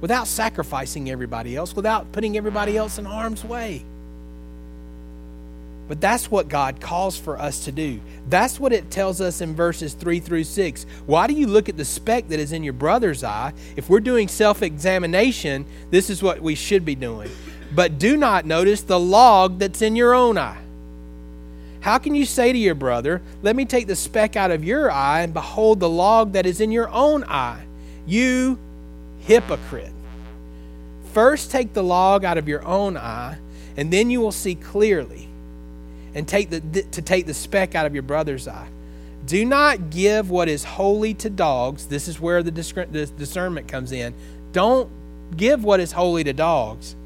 without 0.00 0.26
sacrificing 0.26 1.10
everybody 1.10 1.54
else, 1.54 1.76
without 1.76 2.10
putting 2.12 2.36
everybody 2.36 2.76
else 2.76 2.98
in 2.98 3.04
harm's 3.04 3.44
way. 3.44 3.84
But 5.88 6.02
that's 6.02 6.30
what 6.30 6.48
God 6.48 6.80
calls 6.80 7.18
for 7.18 7.40
us 7.40 7.64
to 7.64 7.72
do. 7.72 8.00
That's 8.28 8.60
what 8.60 8.74
it 8.74 8.90
tells 8.90 9.22
us 9.22 9.40
in 9.40 9.54
verses 9.54 9.94
3 9.94 10.20
through 10.20 10.44
6. 10.44 10.84
Why 11.06 11.26
do 11.26 11.32
you 11.32 11.46
look 11.46 11.70
at 11.70 11.78
the 11.78 11.84
speck 11.84 12.28
that 12.28 12.38
is 12.38 12.52
in 12.52 12.62
your 12.62 12.74
brother's 12.74 13.24
eye? 13.24 13.54
If 13.74 13.88
we're 13.88 14.00
doing 14.00 14.28
self 14.28 14.62
examination, 14.62 15.64
this 15.90 16.10
is 16.10 16.22
what 16.22 16.42
we 16.42 16.54
should 16.54 16.84
be 16.84 16.94
doing. 16.94 17.30
But 17.74 17.98
do 17.98 18.18
not 18.18 18.44
notice 18.44 18.82
the 18.82 19.00
log 19.00 19.58
that's 19.58 19.80
in 19.80 19.96
your 19.96 20.14
own 20.14 20.36
eye. 20.36 20.58
How 21.80 21.96
can 21.96 22.14
you 22.14 22.26
say 22.26 22.52
to 22.52 22.58
your 22.58 22.74
brother, 22.74 23.22
Let 23.42 23.56
me 23.56 23.64
take 23.64 23.86
the 23.86 23.96
speck 23.96 24.36
out 24.36 24.50
of 24.50 24.64
your 24.64 24.90
eye, 24.90 25.22
and 25.22 25.32
behold 25.32 25.80
the 25.80 25.88
log 25.88 26.32
that 26.32 26.44
is 26.44 26.60
in 26.60 26.70
your 26.70 26.90
own 26.90 27.24
eye? 27.24 27.64
You 28.06 28.58
hypocrite. 29.20 29.92
First 31.14 31.50
take 31.50 31.72
the 31.72 31.82
log 31.82 32.24
out 32.24 32.36
of 32.36 32.46
your 32.46 32.64
own 32.66 32.98
eye, 32.98 33.38
and 33.76 33.90
then 33.90 34.10
you 34.10 34.20
will 34.20 34.32
see 34.32 34.54
clearly 34.54 35.27
and 36.18 36.26
take 36.26 36.50
the, 36.50 36.82
to 36.82 37.00
take 37.00 37.26
the 37.26 37.32
speck 37.32 37.76
out 37.76 37.86
of 37.86 37.94
your 37.94 38.02
brother's 38.02 38.48
eye. 38.48 38.66
Do 39.24 39.44
not 39.44 39.90
give 39.90 40.30
what 40.30 40.48
is 40.48 40.64
holy 40.64 41.14
to 41.14 41.30
dogs. 41.30 41.86
This 41.86 42.08
is 42.08 42.18
where 42.18 42.42
the 42.42 42.50
discernment 42.50 43.68
comes 43.68 43.92
in. 43.92 44.14
Don't 44.50 44.90
give 45.36 45.62
what 45.62 45.78
is 45.78 45.92
holy 45.92 46.24
to 46.24 46.32
dogs. 46.32 46.96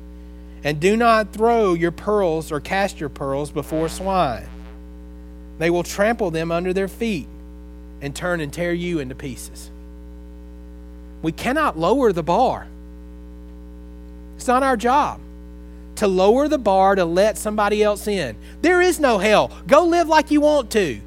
And 0.65 0.81
do 0.81 0.97
not 0.97 1.31
throw 1.31 1.75
your 1.75 1.91
pearls 1.91 2.51
or 2.51 2.59
cast 2.59 3.01
your 3.01 3.11
pearls 3.11 3.51
before 3.51 3.91
swine. 3.91 4.49
They 5.59 5.69
will 5.69 5.83
trample 5.83 6.31
them 6.31 6.51
under 6.51 6.73
their 6.73 6.89
feet 6.89 7.29
and 8.01 8.17
turn 8.17 8.41
and 8.41 8.51
tear 8.51 8.73
you 8.73 8.99
into 8.99 9.15
pieces. 9.15 9.71
We 11.21 11.33
cannot 11.33 11.79
lower 11.79 12.15
the 12.15 12.23
bar. 12.23 12.67
It's 14.37 14.47
not 14.47 14.63
our 14.63 14.79
job 14.79 15.21
to 15.97 16.07
lower 16.07 16.49
the 16.49 16.59
bar 16.59 16.95
to 16.95 17.05
let 17.05 17.39
somebody 17.39 17.83
else 17.83 18.07
in. 18.07 18.37
There 18.61 18.81
is 18.81 18.99
no 19.01 19.19
hell. 19.19 19.51
Go 19.67 19.85
live 19.85 20.09
like 20.09 20.31
you 20.31 20.41
want 20.41 20.71
to. 20.73 21.01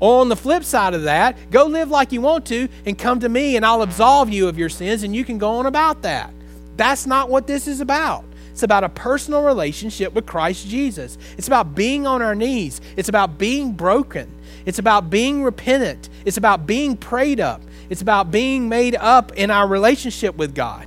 On 0.00 0.28
the 0.28 0.36
flip 0.36 0.64
side 0.64 0.94
of 0.94 1.04
that, 1.04 1.50
go 1.50 1.66
live 1.66 1.90
like 1.90 2.10
you 2.10 2.20
want 2.20 2.46
to 2.46 2.68
and 2.84 2.98
come 2.98 3.20
to 3.20 3.28
me 3.28 3.56
and 3.56 3.64
I'll 3.64 3.82
absolve 3.82 4.30
you 4.30 4.48
of 4.48 4.58
your 4.58 4.68
sins 4.68 5.04
and 5.04 5.14
you 5.14 5.24
can 5.24 5.38
go 5.38 5.52
on 5.52 5.66
about 5.66 6.02
that. 6.02 6.32
That's 6.76 7.06
not 7.06 7.30
what 7.30 7.46
this 7.46 7.68
is 7.68 7.80
about. 7.80 8.24
It's 8.50 8.64
about 8.64 8.84
a 8.84 8.88
personal 8.88 9.42
relationship 9.42 10.12
with 10.12 10.26
Christ 10.26 10.66
Jesus. 10.66 11.16
It's 11.38 11.46
about 11.46 11.74
being 11.74 12.06
on 12.06 12.20
our 12.20 12.34
knees. 12.34 12.80
It's 12.96 13.08
about 13.08 13.38
being 13.38 13.72
broken. 13.72 14.30
It's 14.66 14.78
about 14.78 15.08
being 15.08 15.42
repentant. 15.42 16.08
It's 16.24 16.36
about 16.36 16.66
being 16.66 16.96
prayed 16.96 17.40
up. 17.40 17.62
It's 17.88 18.02
about 18.02 18.30
being 18.30 18.68
made 18.68 18.94
up 18.96 19.32
in 19.32 19.50
our 19.50 19.66
relationship 19.66 20.36
with 20.36 20.54
God. 20.54 20.86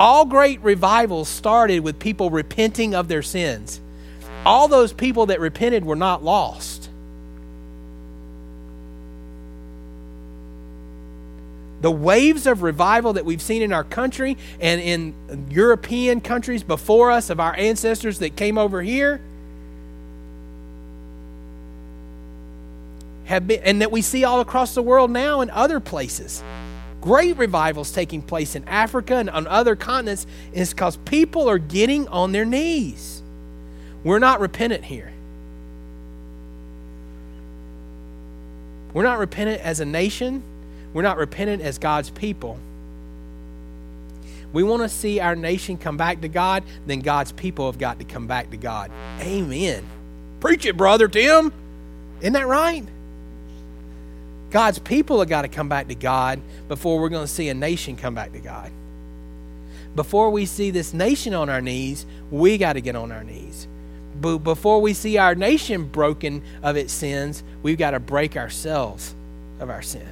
All 0.00 0.24
great 0.24 0.62
revivals 0.62 1.28
started 1.28 1.80
with 1.80 1.98
people 1.98 2.30
repenting 2.30 2.94
of 2.94 3.08
their 3.08 3.20
sins. 3.20 3.82
All 4.46 4.66
those 4.66 4.94
people 4.94 5.26
that 5.26 5.40
repented 5.40 5.84
were 5.84 5.94
not 5.94 6.24
lost. 6.24 6.88
The 11.82 11.90
waves 11.90 12.46
of 12.46 12.62
revival 12.62 13.12
that 13.12 13.26
we've 13.26 13.42
seen 13.42 13.60
in 13.60 13.74
our 13.74 13.84
country 13.84 14.38
and 14.58 14.80
in 14.80 15.46
European 15.50 16.22
countries 16.22 16.62
before 16.62 17.10
us, 17.10 17.28
of 17.28 17.38
our 17.38 17.54
ancestors 17.54 18.20
that 18.20 18.36
came 18.36 18.56
over 18.56 18.80
here, 18.80 19.20
have 23.26 23.46
been, 23.46 23.60
and 23.64 23.82
that 23.82 23.92
we 23.92 24.00
see 24.00 24.24
all 24.24 24.40
across 24.40 24.74
the 24.74 24.82
world 24.82 25.10
now 25.10 25.42
in 25.42 25.50
other 25.50 25.78
places 25.78 26.42
great 27.00 27.36
revivals 27.36 27.92
taking 27.92 28.22
place 28.22 28.54
in 28.54 28.66
Africa 28.68 29.16
and 29.16 29.30
on 29.30 29.46
other 29.46 29.76
continents 29.76 30.26
is 30.52 30.70
because 30.70 30.96
people 30.98 31.48
are 31.48 31.58
getting 31.58 32.06
on 32.08 32.32
their 32.32 32.44
knees. 32.44 33.22
We're 34.04 34.18
not 34.18 34.40
repentant 34.40 34.84
here. 34.84 35.12
We're 38.92 39.04
not 39.04 39.18
repentant 39.18 39.60
as 39.60 39.80
a 39.80 39.84
nation. 39.84 40.42
We're 40.92 41.02
not 41.02 41.16
repentant 41.16 41.62
as 41.62 41.78
God's 41.78 42.10
people. 42.10 42.58
We 44.52 44.64
want 44.64 44.82
to 44.82 44.88
see 44.88 45.20
our 45.20 45.36
nation 45.36 45.78
come 45.78 45.96
back 45.96 46.22
to 46.22 46.28
God, 46.28 46.64
then 46.86 47.00
God's 47.00 47.30
people 47.30 47.66
have 47.70 47.78
got 47.78 48.00
to 48.00 48.04
come 48.04 48.26
back 48.26 48.50
to 48.50 48.56
God. 48.56 48.90
Amen. 49.20 49.84
Preach 50.40 50.66
it, 50.66 50.76
brother 50.76 51.06
Tim. 51.06 51.52
Isn't 52.20 52.32
that 52.32 52.46
right? 52.46 52.84
God's 54.50 54.78
people 54.78 55.20
have 55.20 55.28
got 55.28 55.42
to 55.42 55.48
come 55.48 55.68
back 55.68 55.88
to 55.88 55.94
God 55.94 56.40
before 56.68 57.00
we're 57.00 57.08
going 57.08 57.26
to 57.26 57.32
see 57.32 57.48
a 57.48 57.54
nation 57.54 57.96
come 57.96 58.14
back 58.14 58.32
to 58.32 58.40
God. 58.40 58.72
Before 59.94 60.30
we 60.30 60.46
see 60.46 60.70
this 60.70 60.92
nation 60.92 61.34
on 61.34 61.48
our 61.48 61.60
knees, 61.60 62.06
we 62.30 62.58
got 62.58 62.74
to 62.74 62.80
get 62.80 62.96
on 62.96 63.12
our 63.12 63.24
knees. 63.24 63.66
But 64.20 64.38
before 64.38 64.80
we 64.80 64.92
see 64.92 65.18
our 65.18 65.34
nation 65.34 65.84
broken 65.84 66.42
of 66.62 66.76
its 66.76 66.92
sins, 66.92 67.42
we've 67.62 67.78
got 67.78 67.92
to 67.92 68.00
break 68.00 68.36
ourselves 68.36 69.14
of 69.58 69.70
our 69.70 69.82
sin. 69.82 70.06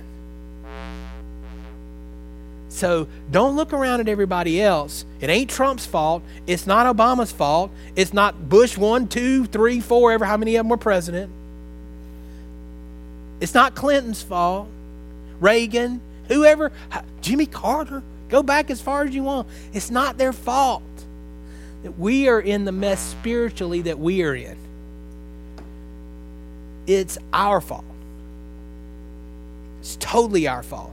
So 2.69 3.09
don't 3.31 3.57
look 3.57 3.73
around 3.73 4.01
at 4.01 4.09
everybody 4.09 4.63
else. 4.63 5.05
It 5.21 5.31
ain't 5.31 5.51
Trump's 5.51 5.87
fault. 5.87 6.23
It's 6.47 6.67
not 6.67 6.95
Obama's 6.95 7.33
fault. 7.33 7.73
It's 7.97 8.13
not 8.13 8.49
Bush 8.49 8.77
one, 8.77 9.09
two, 9.09 9.47
three, 9.47 9.81
four, 9.81 10.13
ever 10.13 10.25
how 10.25 10.37
many 10.37 10.57
of 10.57 10.61
them 10.61 10.69
were 10.69 10.77
president. 10.77 11.33
It's 13.41 13.55
not 13.55 13.75
Clinton's 13.75 14.23
fault. 14.23 14.69
Reagan, 15.41 16.01
whoever, 16.27 16.73
Jimmy 17.21 17.47
Carter, 17.47 18.03
go 18.29 18.43
back 18.43 18.71
as 18.71 18.81
far 18.81 19.05
as 19.05 19.15
you 19.15 19.23
want. 19.23 19.49
It's 19.73 19.91
not 19.91 20.19
their 20.19 20.33
fault 20.33 20.83
that 21.83 21.99
we 21.99 22.29
are 22.29 22.41
in 22.41 22.65
the 22.65 22.73
mess 22.73 23.01
spiritually 23.01 23.83
that 23.83 23.99
we 23.99 24.23
are 24.23 24.35
in. 24.35 24.57
It's 26.87 27.19
our 27.33 27.61
fault. 27.61 27.85
It's 29.81 29.97
totally 29.97 30.49
our 30.49 30.63
fault. 30.63 30.93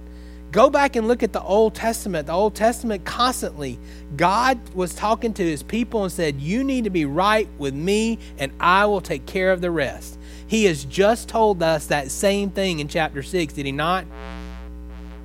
Go 0.51 0.69
back 0.69 0.95
and 0.95 1.07
look 1.07 1.23
at 1.23 1.33
the 1.33 1.41
Old 1.41 1.73
Testament. 1.73 2.27
The 2.27 2.33
Old 2.33 2.55
Testament 2.55 3.03
constantly, 3.03 3.77
God 4.15 4.57
was 4.73 4.93
talking 4.93 5.33
to 5.33 5.43
his 5.43 5.63
people 5.63 6.03
and 6.03 6.11
said, 6.11 6.39
You 6.39 6.63
need 6.63 6.83
to 6.85 6.89
be 6.89 7.05
right 7.05 7.47
with 7.57 7.73
me, 7.73 8.19
and 8.37 8.51
I 8.59 8.85
will 8.85 9.01
take 9.01 9.25
care 9.25 9.51
of 9.51 9.59
the 9.59 9.71
rest. 9.71 10.14
He 10.47 10.65
has 10.65 10.85
just 10.85 11.27
told 11.27 11.63
us 11.63 11.87
that 11.87 12.11
same 12.11 12.49
thing 12.49 12.79
in 12.79 12.87
chapter 12.87 13.23
6, 13.23 13.53
did 13.53 13.65
he 13.65 13.71
not? 13.71 14.05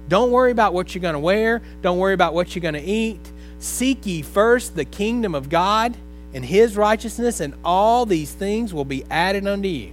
Don't 0.08 0.30
worry 0.30 0.50
about 0.50 0.74
what 0.74 0.94
you're 0.94 1.02
going 1.02 1.14
to 1.14 1.20
wear. 1.20 1.62
Don't 1.82 1.98
worry 1.98 2.14
about 2.14 2.34
what 2.34 2.54
you're 2.54 2.62
going 2.62 2.74
to 2.74 2.82
eat. 2.82 3.20
Seek 3.58 4.06
ye 4.06 4.22
first 4.22 4.74
the 4.74 4.84
kingdom 4.84 5.34
of 5.34 5.48
God 5.48 5.96
and 6.32 6.44
his 6.44 6.76
righteousness, 6.76 7.40
and 7.40 7.54
all 7.64 8.06
these 8.06 8.32
things 8.32 8.72
will 8.72 8.84
be 8.84 9.04
added 9.10 9.46
unto 9.46 9.68
you. 9.68 9.92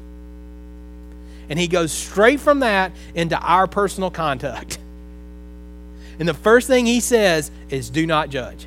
And 1.49 1.59
he 1.59 1.67
goes 1.67 1.91
straight 1.91 2.39
from 2.39 2.59
that 2.59 2.91
into 3.15 3.37
our 3.39 3.67
personal 3.67 4.11
conduct. 4.11 4.79
And 6.19 6.27
the 6.27 6.33
first 6.33 6.65
thing 6.65 6.87
he 6.87 6.99
says 6.99 7.51
is, 7.69 7.91
Do 7.91 8.07
not 8.07 8.31
judge. 8.31 8.65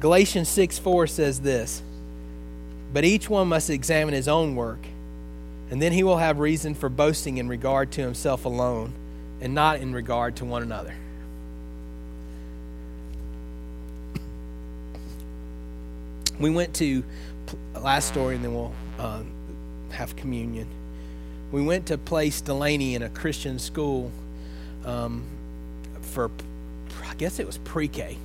Galatians 0.00 0.48
6 0.48 0.78
4 0.78 1.06
says 1.06 1.40
this 1.40 1.82
But 2.92 3.04
each 3.04 3.28
one 3.28 3.48
must 3.48 3.70
examine 3.70 4.14
his 4.14 4.28
own 4.28 4.56
work, 4.56 4.80
and 5.70 5.80
then 5.80 5.92
he 5.92 6.02
will 6.02 6.16
have 6.16 6.38
reason 6.38 6.74
for 6.74 6.88
boasting 6.88 7.36
in 7.36 7.48
regard 7.48 7.92
to 7.92 8.00
himself 8.00 8.46
alone, 8.46 8.92
and 9.40 9.54
not 9.54 9.80
in 9.80 9.92
regard 9.92 10.36
to 10.36 10.44
one 10.44 10.62
another. 10.62 10.94
we 16.40 16.48
went 16.48 16.74
to 16.74 17.04
last 17.80 18.08
story 18.08 18.34
and 18.34 18.44
then 18.44 18.54
we'll 18.54 18.72
uh, 18.98 19.22
have 19.90 20.16
communion 20.16 20.66
we 21.52 21.62
went 21.62 21.86
to 21.86 21.98
place 21.98 22.40
delaney 22.40 22.94
in 22.94 23.02
a 23.02 23.08
christian 23.10 23.58
school 23.58 24.10
um, 24.84 25.22
for 26.00 26.30
i 27.04 27.14
guess 27.16 27.38
it 27.38 27.46
was 27.46 27.58
pre-k 27.58 28.16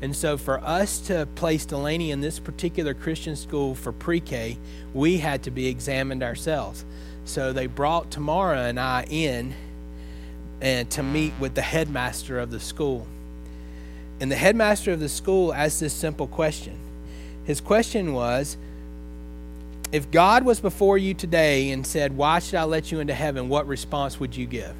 and 0.00 0.14
so 0.14 0.36
for 0.36 0.58
us 0.64 1.00
to 1.00 1.26
place 1.34 1.64
delaney 1.64 2.10
in 2.10 2.20
this 2.20 2.38
particular 2.38 2.94
christian 2.94 3.36
school 3.36 3.74
for 3.74 3.92
pre-k 3.92 4.56
we 4.94 5.18
had 5.18 5.42
to 5.42 5.50
be 5.50 5.66
examined 5.66 6.22
ourselves 6.22 6.84
so 7.24 7.52
they 7.52 7.66
brought 7.66 8.10
tamara 8.10 8.62
and 8.62 8.78
i 8.78 9.04
in 9.10 9.54
and 10.60 10.90
to 10.90 11.02
meet 11.02 11.32
with 11.38 11.54
the 11.54 11.62
headmaster 11.62 12.38
of 12.38 12.50
the 12.50 12.60
school 12.60 13.06
and 14.20 14.30
the 14.30 14.36
headmaster 14.36 14.92
of 14.92 15.00
the 15.00 15.08
school 15.08 15.54
asked 15.54 15.80
this 15.80 15.92
simple 15.92 16.26
question. 16.26 16.76
His 17.44 17.60
question 17.60 18.12
was 18.12 18.56
If 19.92 20.10
God 20.10 20.44
was 20.44 20.60
before 20.60 20.98
you 20.98 21.14
today 21.14 21.70
and 21.70 21.86
said, 21.86 22.16
Why 22.16 22.40
should 22.40 22.56
I 22.56 22.64
let 22.64 22.90
you 22.90 23.00
into 23.00 23.14
heaven? 23.14 23.48
what 23.48 23.66
response 23.66 24.18
would 24.18 24.36
you 24.36 24.46
give? 24.46 24.74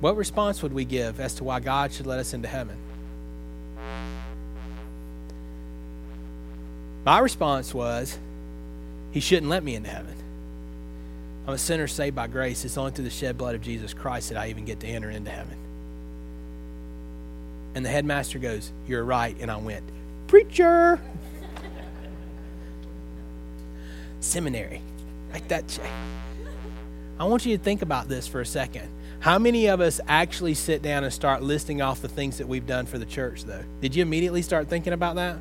What 0.00 0.16
response 0.16 0.62
would 0.62 0.72
we 0.72 0.84
give 0.84 1.18
as 1.18 1.34
to 1.34 1.44
why 1.44 1.60
God 1.60 1.92
should 1.92 2.06
let 2.06 2.18
us 2.18 2.32
into 2.32 2.48
heaven? 2.48 2.76
My 7.04 7.18
response 7.18 7.74
was, 7.74 8.18
He 9.12 9.20
shouldn't 9.20 9.48
let 9.48 9.64
me 9.64 9.74
into 9.74 9.88
heaven. 9.88 10.14
I'm 11.46 11.54
a 11.54 11.58
sinner 11.58 11.88
saved 11.88 12.14
by 12.14 12.26
grace. 12.26 12.64
It's 12.64 12.76
only 12.76 12.90
through 12.90 13.04
the 13.04 13.10
shed 13.10 13.38
blood 13.38 13.54
of 13.54 13.62
Jesus 13.62 13.94
Christ 13.94 14.28
that 14.28 14.38
I 14.38 14.50
even 14.50 14.66
get 14.66 14.80
to 14.80 14.86
enter 14.86 15.10
into 15.10 15.30
heaven. 15.30 15.56
And 17.74 17.84
the 17.84 17.88
headmaster 17.88 18.38
goes, 18.38 18.70
You're 18.86 19.04
right. 19.04 19.36
And 19.40 19.50
I 19.50 19.56
went, 19.56 19.84
Preacher! 20.26 21.00
Seminary. 24.20 24.82
Write 25.32 25.48
that 25.48 25.66
check. 25.68 25.90
I 27.18 27.24
want 27.24 27.46
you 27.46 27.56
to 27.56 27.62
think 27.62 27.82
about 27.82 28.08
this 28.08 28.28
for 28.28 28.40
a 28.40 28.46
second. 28.46 28.88
How 29.20 29.36
many 29.36 29.66
of 29.66 29.80
us 29.80 30.00
actually 30.06 30.54
sit 30.54 30.80
down 30.80 31.02
and 31.02 31.12
start 31.12 31.42
listing 31.42 31.82
off 31.82 32.00
the 32.00 32.08
things 32.08 32.38
that 32.38 32.46
we've 32.46 32.66
done 32.66 32.86
for 32.86 32.98
the 32.98 33.04
church, 33.04 33.44
though? 33.44 33.64
Did 33.80 33.96
you 33.96 34.02
immediately 34.02 34.42
start 34.42 34.68
thinking 34.68 34.92
about 34.92 35.16
that? 35.16 35.38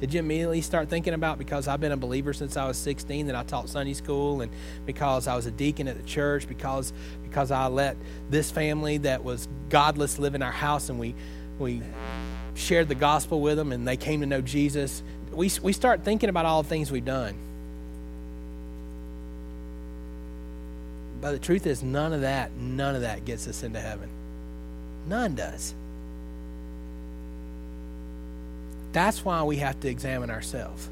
Did 0.00 0.12
you 0.12 0.18
immediately 0.18 0.60
start 0.60 0.88
thinking 0.88 1.14
about 1.14 1.38
because 1.38 1.68
I've 1.68 1.80
been 1.80 1.92
a 1.92 1.96
believer 1.96 2.32
since 2.32 2.56
I 2.56 2.66
was 2.66 2.76
16 2.76 3.28
that 3.28 3.36
I 3.36 3.44
taught 3.44 3.68
Sunday 3.68 3.94
school 3.94 4.40
and 4.40 4.50
because 4.84 5.28
I 5.28 5.36
was 5.36 5.46
a 5.46 5.52
deacon 5.52 5.86
at 5.86 5.96
the 5.96 6.02
church 6.02 6.48
because 6.48 6.92
because 7.22 7.52
I 7.52 7.68
let 7.68 7.96
this 8.28 8.50
family 8.50 8.98
that 8.98 9.22
was 9.22 9.46
godless 9.68 10.18
live 10.18 10.34
in 10.34 10.42
our 10.42 10.50
house 10.50 10.88
and 10.88 10.98
we 10.98 11.14
we 11.60 11.80
shared 12.54 12.88
the 12.88 12.96
gospel 12.96 13.40
with 13.40 13.56
them 13.56 13.70
and 13.70 13.86
they 13.86 13.96
came 13.96 14.20
to 14.22 14.26
know 14.26 14.40
Jesus. 14.40 15.04
We 15.30 15.48
we 15.62 15.72
start 15.72 16.02
thinking 16.02 16.28
about 16.28 16.46
all 16.46 16.64
the 16.64 16.68
things 16.68 16.90
we've 16.90 17.04
done. 17.04 17.38
But 21.22 21.30
the 21.30 21.38
truth 21.38 21.66
is 21.66 21.84
none 21.84 22.12
of 22.12 22.22
that 22.22 22.50
none 22.52 22.96
of 22.96 23.02
that 23.02 23.24
gets 23.24 23.48
us 23.48 23.62
into 23.62 23.80
heaven. 23.80 24.10
None 25.06 25.36
does. 25.36 25.72
That's 28.92 29.24
why 29.24 29.42
we 29.44 29.56
have 29.56 29.80
to 29.80 29.88
examine 29.88 30.30
ourselves. 30.30 30.88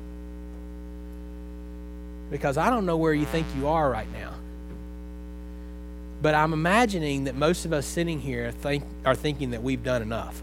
Because 2.31 2.57
I 2.57 2.71
don't 2.71 2.87
know 2.87 2.97
where 2.97 3.12
you 3.12 3.27
think 3.27 3.47
you 3.57 3.66
are 3.69 3.90
right 3.90 4.11
now. 4.12 4.33
But 6.23 6.35
I'm 6.35 6.53
imagining 6.53 7.25
that 7.25 7.35
most 7.35 7.64
of 7.64 7.73
us 7.73 7.85
sitting 7.85 8.21
here 8.21 8.53
think, 8.53 8.85
are 9.05 9.16
thinking 9.16 9.51
that 9.51 9.62
we've 9.62 9.83
done 9.83 10.01
enough. 10.01 10.40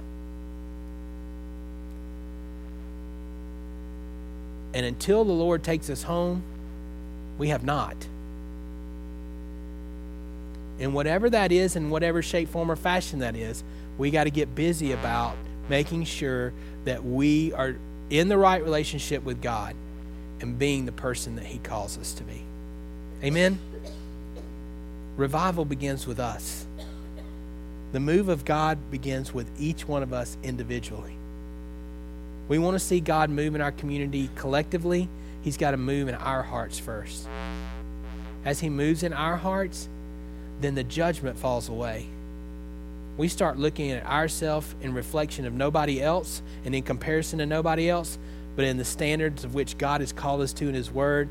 And 4.74 4.86
until 4.86 5.24
the 5.24 5.32
Lord 5.32 5.64
takes 5.64 5.90
us 5.90 6.04
home, 6.04 6.44
we 7.38 7.50
have 7.50 7.64
not. 7.64 7.96
And 10.80 10.94
whatever 10.94 11.30
that 11.30 11.52
is, 11.52 11.76
in 11.76 11.90
whatever 11.90 12.22
shape, 12.22 12.50
form, 12.50 12.72
or 12.72 12.76
fashion 12.76 13.20
that 13.20 13.36
is, 13.36 13.64
we 13.98 14.12
got 14.12 14.26
to 14.26 14.30
get 14.30 14.54
busy 14.54 14.92
about 14.92 15.36
making 15.70 16.04
sure 16.04 16.54
that 16.86 17.04
we 17.04 17.52
are 17.54 17.76
in 18.10 18.30
the 18.30 18.38
right 18.38 18.64
relationship 18.64 19.24
with 19.24 19.42
God 19.42 19.76
and 20.40 20.58
being 20.58 20.86
the 20.86 20.92
person 20.92 21.36
that 21.36 21.46
He 21.46 21.58
calls 21.60 21.98
us 21.98 22.14
to 22.14 22.24
be. 22.24 22.42
Amen? 23.24 23.60
Revival 25.18 25.66
begins 25.66 26.06
with 26.06 26.20
us. 26.20 26.66
The 27.92 28.00
move 28.00 28.30
of 28.30 28.46
God 28.46 28.78
begins 28.92 29.34
with 29.34 29.50
each 29.60 29.88
one 29.88 30.04
of 30.04 30.14
us 30.14 30.38
individually. 30.44 31.16
We 32.48 32.60
want 32.60 32.76
to 32.76 32.80
see 32.80 33.00
God 33.00 33.30
move 33.30 33.56
in 33.56 33.62
our 33.62 33.72
community 33.72 34.30
collectively. 34.36 35.10
He's 35.42 35.58
got 35.58 35.72
to 35.72 35.78
move 35.78 36.08
in 36.08 36.16
our 36.16 36.44
hearts 36.44 36.78
first. 36.78 37.28
As 38.46 38.60
He 38.60 38.70
moves 38.70 39.04
in 39.04 39.12
our 39.12 39.36
hearts, 39.36 39.90
then 40.62 40.76
the 40.76 40.84
judgment 40.84 41.38
falls 41.38 41.70
away 41.70 42.08
we 43.18 43.28
start 43.28 43.58
looking 43.58 43.92
at 43.92 44.06
ourselves 44.06 44.76
in 44.82 44.94
reflection 44.94 45.46
of 45.46 45.54
nobody 45.54 46.02
else 46.02 46.44
and 46.64 46.76
in 46.76 46.84
comparison 46.84 47.40
to 47.40 47.48
nobody 47.48 47.90
else, 47.90 48.18
but 48.56 48.64
in 48.64 48.78
the 48.78 48.86
standards 48.86 49.44
of 49.44 49.56
which 49.56 49.78
God 49.78 50.02
has 50.02 50.14
called 50.14 50.42
us 50.42 50.54
to 50.54 50.68
in 50.68 50.76
His 50.76 50.92
Word 50.92 51.28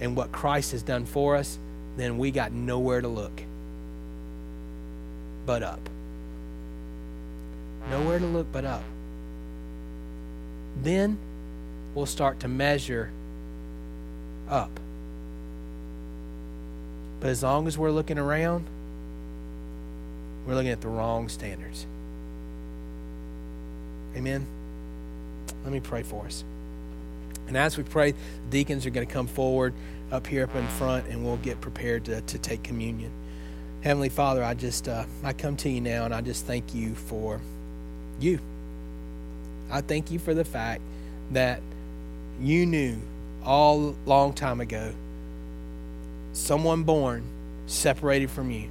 and 0.00 0.16
what 0.16 0.30
Christ 0.30 0.72
has 0.72 0.82
done 0.82 1.04
for 1.04 1.34
us, 1.34 1.58
then 1.96 2.18
we 2.18 2.30
got 2.30 2.52
nowhere 2.52 3.00
to 3.00 3.08
look 3.08 3.42
but 5.44 5.62
up. 5.62 5.80
Nowhere 7.90 8.18
to 8.18 8.26
look 8.26 8.46
but 8.50 8.64
up. 8.64 8.82
Then 10.82 11.18
we'll 11.94 12.06
start 12.06 12.40
to 12.40 12.48
measure 12.48 13.10
up. 14.48 14.70
But 17.24 17.30
as 17.30 17.42
long 17.42 17.66
as 17.66 17.78
we're 17.78 17.90
looking 17.90 18.18
around, 18.18 18.66
we're 20.46 20.54
looking 20.54 20.72
at 20.72 20.82
the 20.82 20.88
wrong 20.88 21.30
standards. 21.30 21.86
Amen. 24.14 24.46
Let 25.62 25.72
me 25.72 25.80
pray 25.80 26.02
for 26.02 26.26
us. 26.26 26.44
And 27.48 27.56
as 27.56 27.78
we 27.78 27.82
pray, 27.82 28.12
deacons 28.50 28.84
are 28.84 28.90
going 28.90 29.06
to 29.06 29.10
come 29.10 29.26
forward 29.26 29.72
up 30.12 30.26
here 30.26 30.44
up 30.44 30.54
in 30.54 30.68
front 30.68 31.06
and 31.06 31.24
we'll 31.24 31.38
get 31.38 31.62
prepared 31.62 32.04
to, 32.04 32.20
to 32.20 32.36
take 32.36 32.62
communion. 32.62 33.10
Heavenly 33.80 34.10
Father, 34.10 34.44
I 34.44 34.52
just 34.52 34.86
uh, 34.86 35.06
I 35.22 35.32
come 35.32 35.56
to 35.56 35.70
you 35.70 35.80
now 35.80 36.04
and 36.04 36.14
I 36.14 36.20
just 36.20 36.44
thank 36.44 36.74
you 36.74 36.94
for 36.94 37.40
you. 38.20 38.38
I 39.70 39.80
thank 39.80 40.10
you 40.10 40.18
for 40.18 40.34
the 40.34 40.44
fact 40.44 40.82
that 41.32 41.62
you 42.38 42.66
knew 42.66 42.98
all 43.42 43.96
long 44.04 44.34
time 44.34 44.60
ago 44.60 44.92
someone 46.34 46.82
born 46.82 47.22
separated 47.66 48.30
from 48.30 48.50
you 48.50 48.68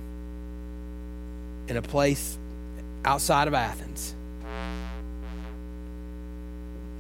in 1.67 1.78
a 1.78 1.82
place 1.82 2.38
outside 3.06 3.47
of 3.47 3.54
Athens 3.54 4.13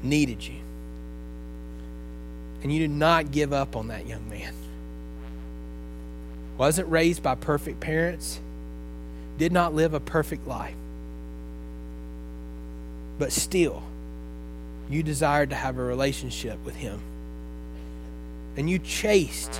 needed 0.01 0.45
you. 0.45 0.55
And 2.61 2.73
you 2.73 2.79
did 2.79 2.91
not 2.91 3.31
give 3.31 3.53
up 3.53 3.75
on 3.75 3.89
that 3.89 4.07
young 4.07 4.27
man. 4.29 4.53
Wasn't 6.57 6.89
raised 6.89 7.21
by 7.21 7.35
perfect 7.35 7.79
parents, 7.79 8.39
did 9.37 9.51
not 9.51 9.73
live 9.73 9.93
a 9.93 9.99
perfect 9.99 10.47
life. 10.47 10.75
But 13.19 13.31
still, 13.31 13.83
you 14.89 15.03
desired 15.03 15.49
to 15.49 15.55
have 15.55 15.77
a 15.77 15.83
relationship 15.83 16.63
with 16.63 16.75
him. 16.75 16.99
And 18.55 18.69
you 18.69 18.79
chased, 18.79 19.59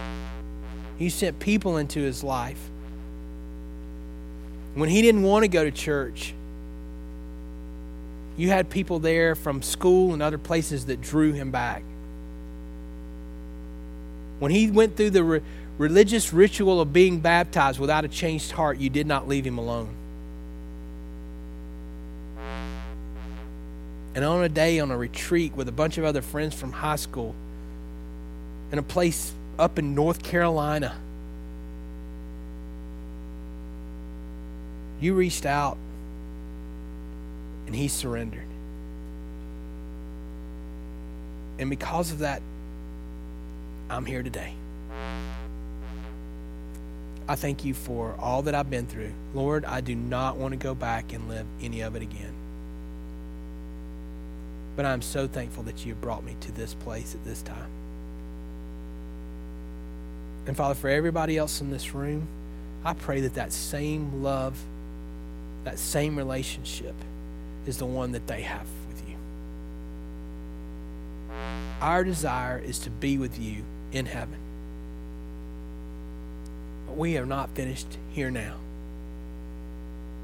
you 1.00 1.10
sent 1.10 1.40
people 1.40 1.78
into 1.78 2.00
his 2.00 2.24
life 2.24 2.70
when 4.76 4.90
he 4.90 5.02
didn't 5.02 5.24
want 5.24 5.44
to 5.44 5.48
go 5.48 5.64
to 5.64 5.72
church, 5.72 6.34
you 8.38 8.50
had 8.50 8.70
people 8.70 9.00
there 9.00 9.36
from 9.36 9.62
school 9.62 10.14
and 10.14 10.22
other 10.24 10.40
places 10.40 10.88
that 10.88 11.02
drew 11.02 11.34
him 11.34 11.52
back. 11.52 11.84
When 14.40 14.52
he 14.52 14.72
went 14.72 14.98
through 14.98 15.12
the 15.12 15.24
re- 15.24 15.42
religious 15.78 16.34
ritual 16.34 16.82
of 16.82 16.92
being 16.92 17.20
baptized 17.20 17.80
without 17.80 18.04
a 18.04 18.08
changed 18.08 18.52
heart, 18.52 18.80
you 18.80 18.90
did 18.90 19.06
not 19.06 19.28
leave 19.28 19.46
him 19.46 19.60
alone. 19.60 19.90
And 24.16 24.26
on 24.26 24.44
a 24.44 24.50
day 24.50 24.80
on 24.80 24.92
a 24.92 24.98
retreat 24.98 25.56
with 25.56 25.68
a 25.68 25.72
bunch 25.72 25.98
of 25.98 26.04
other 26.04 26.22
friends 26.22 26.56
from 26.56 26.72
high 26.72 26.98
school 26.98 27.36
in 28.72 28.80
a 28.80 28.84
place 28.84 29.32
up 29.58 29.78
in 29.78 29.96
North 29.96 30.24
Carolina, 30.24 30.96
you 35.00 35.14
reached 35.14 35.46
out 35.46 35.78
and 37.66 37.76
he 37.76 37.88
surrendered. 37.88 38.48
And 41.60 41.70
because 41.70 42.12
of 42.12 42.20
that, 42.20 42.42
I'm 43.90 44.06
here 44.06 44.24
today. 44.24 44.54
I 47.28 47.36
thank 47.36 47.64
you 47.64 47.74
for 47.74 48.16
all 48.20 48.42
that 48.44 48.56
I've 48.56 48.70
been 48.70 48.86
through. 48.86 49.14
Lord, 49.34 49.64
I 49.66 49.82
do 49.82 49.96
not 49.96 50.36
want 50.36 50.52
to 50.52 50.58
go 50.58 50.76
back 50.76 51.14
and 51.14 51.30
live 51.30 51.46
any 51.62 51.82
of 51.82 51.96
it 51.96 52.02
again. 52.02 52.34
But 54.76 54.86
I'm 54.86 55.02
so 55.02 55.28
thankful 55.28 55.64
that 55.64 55.86
you 55.86 55.96
brought 55.96 56.24
me 56.24 56.36
to 56.42 56.52
this 56.52 56.74
place 56.74 57.14
at 57.14 57.24
this 57.24 57.42
time. 57.42 57.70
And 60.46 60.58
Father, 60.58 60.76
for 60.76 60.90
everybody 60.90 61.38
else 61.38 61.62
in 61.62 61.72
this 61.72 61.94
room, 61.94 62.28
I 62.84 62.94
pray 62.94 63.22
that 63.22 63.36
that 63.36 63.54
same 63.54 64.24
love, 64.24 64.62
that 65.64 65.80
same 65.80 66.18
relationship 66.18 66.96
is 67.66 67.78
the 67.78 67.86
one 67.86 68.12
that 68.12 68.28
they 68.28 68.42
have 68.42 68.68
with 68.90 69.08
you. 69.08 69.16
Our 71.82 72.04
desire 72.04 72.60
is 72.60 72.80
to 72.80 72.90
be 72.90 73.18
with 73.18 73.40
you 73.40 73.64
in 73.94 74.06
heaven. 74.06 74.38
But 76.88 76.98
we 76.98 77.18
are 77.18 77.26
not 77.26 77.50
finished 77.52 77.98
here 78.12 78.30
now. 78.30 78.56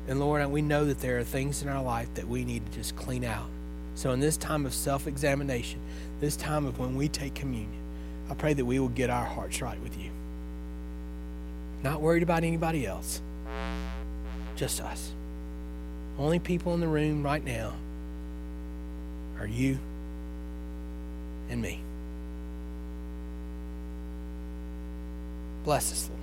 And 0.10 0.20
Lord, 0.20 0.46
we 0.48 0.62
know 0.62 0.86
that 0.86 1.00
there 1.00 1.20
are 1.20 1.24
things 1.24 1.62
in 1.62 1.70
our 1.70 1.84
life 1.84 2.14
that 2.16 2.28
we 2.28 2.44
need 2.44 2.66
to 2.66 2.72
just 2.78 2.96
clean 2.96 3.24
out. 3.24 3.48
So, 3.96 4.12
in 4.12 4.20
this 4.20 4.38
time 4.38 4.66
of 4.66 4.74
self 4.74 5.08
examination, 5.08 5.80
this 6.20 6.36
time 6.36 6.66
of 6.66 6.80
when 6.80 6.96
we 6.96 7.08
take 7.08 7.36
communion, 7.36 7.82
I 8.30 8.34
pray 8.36 8.54
that 8.54 8.66
we 8.66 8.80
will 8.80 8.90
get 8.90 9.10
our 9.10 9.26
hearts 9.26 9.62
right 9.62 9.82
with 9.82 9.98
you. 9.98 10.12
Not 11.84 12.02
worried 12.02 12.24
about 12.24 12.44
anybody 12.44 12.86
else, 12.86 13.22
just 14.56 14.82
us. 14.82 15.12
Only 16.18 16.40
people 16.40 16.74
in 16.74 16.82
the 16.82 16.88
room 16.88 17.24
right 17.24 17.44
now 17.44 17.74
are 19.40 19.48
you 19.48 19.80
and 21.50 21.62
me. 21.62 21.80
Bless 25.64 25.92
us, 25.92 26.10
Lord. 26.10 26.22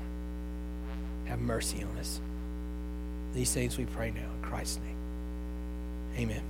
Have 1.26 1.40
mercy 1.40 1.82
on 1.82 1.96
us. 1.98 2.20
These 3.34 3.52
things 3.52 3.76
we 3.76 3.84
pray 3.86 4.10
now 4.10 4.20
in 4.20 4.42
Christ's 4.42 4.78
name. 4.78 4.96
Amen. 6.18 6.42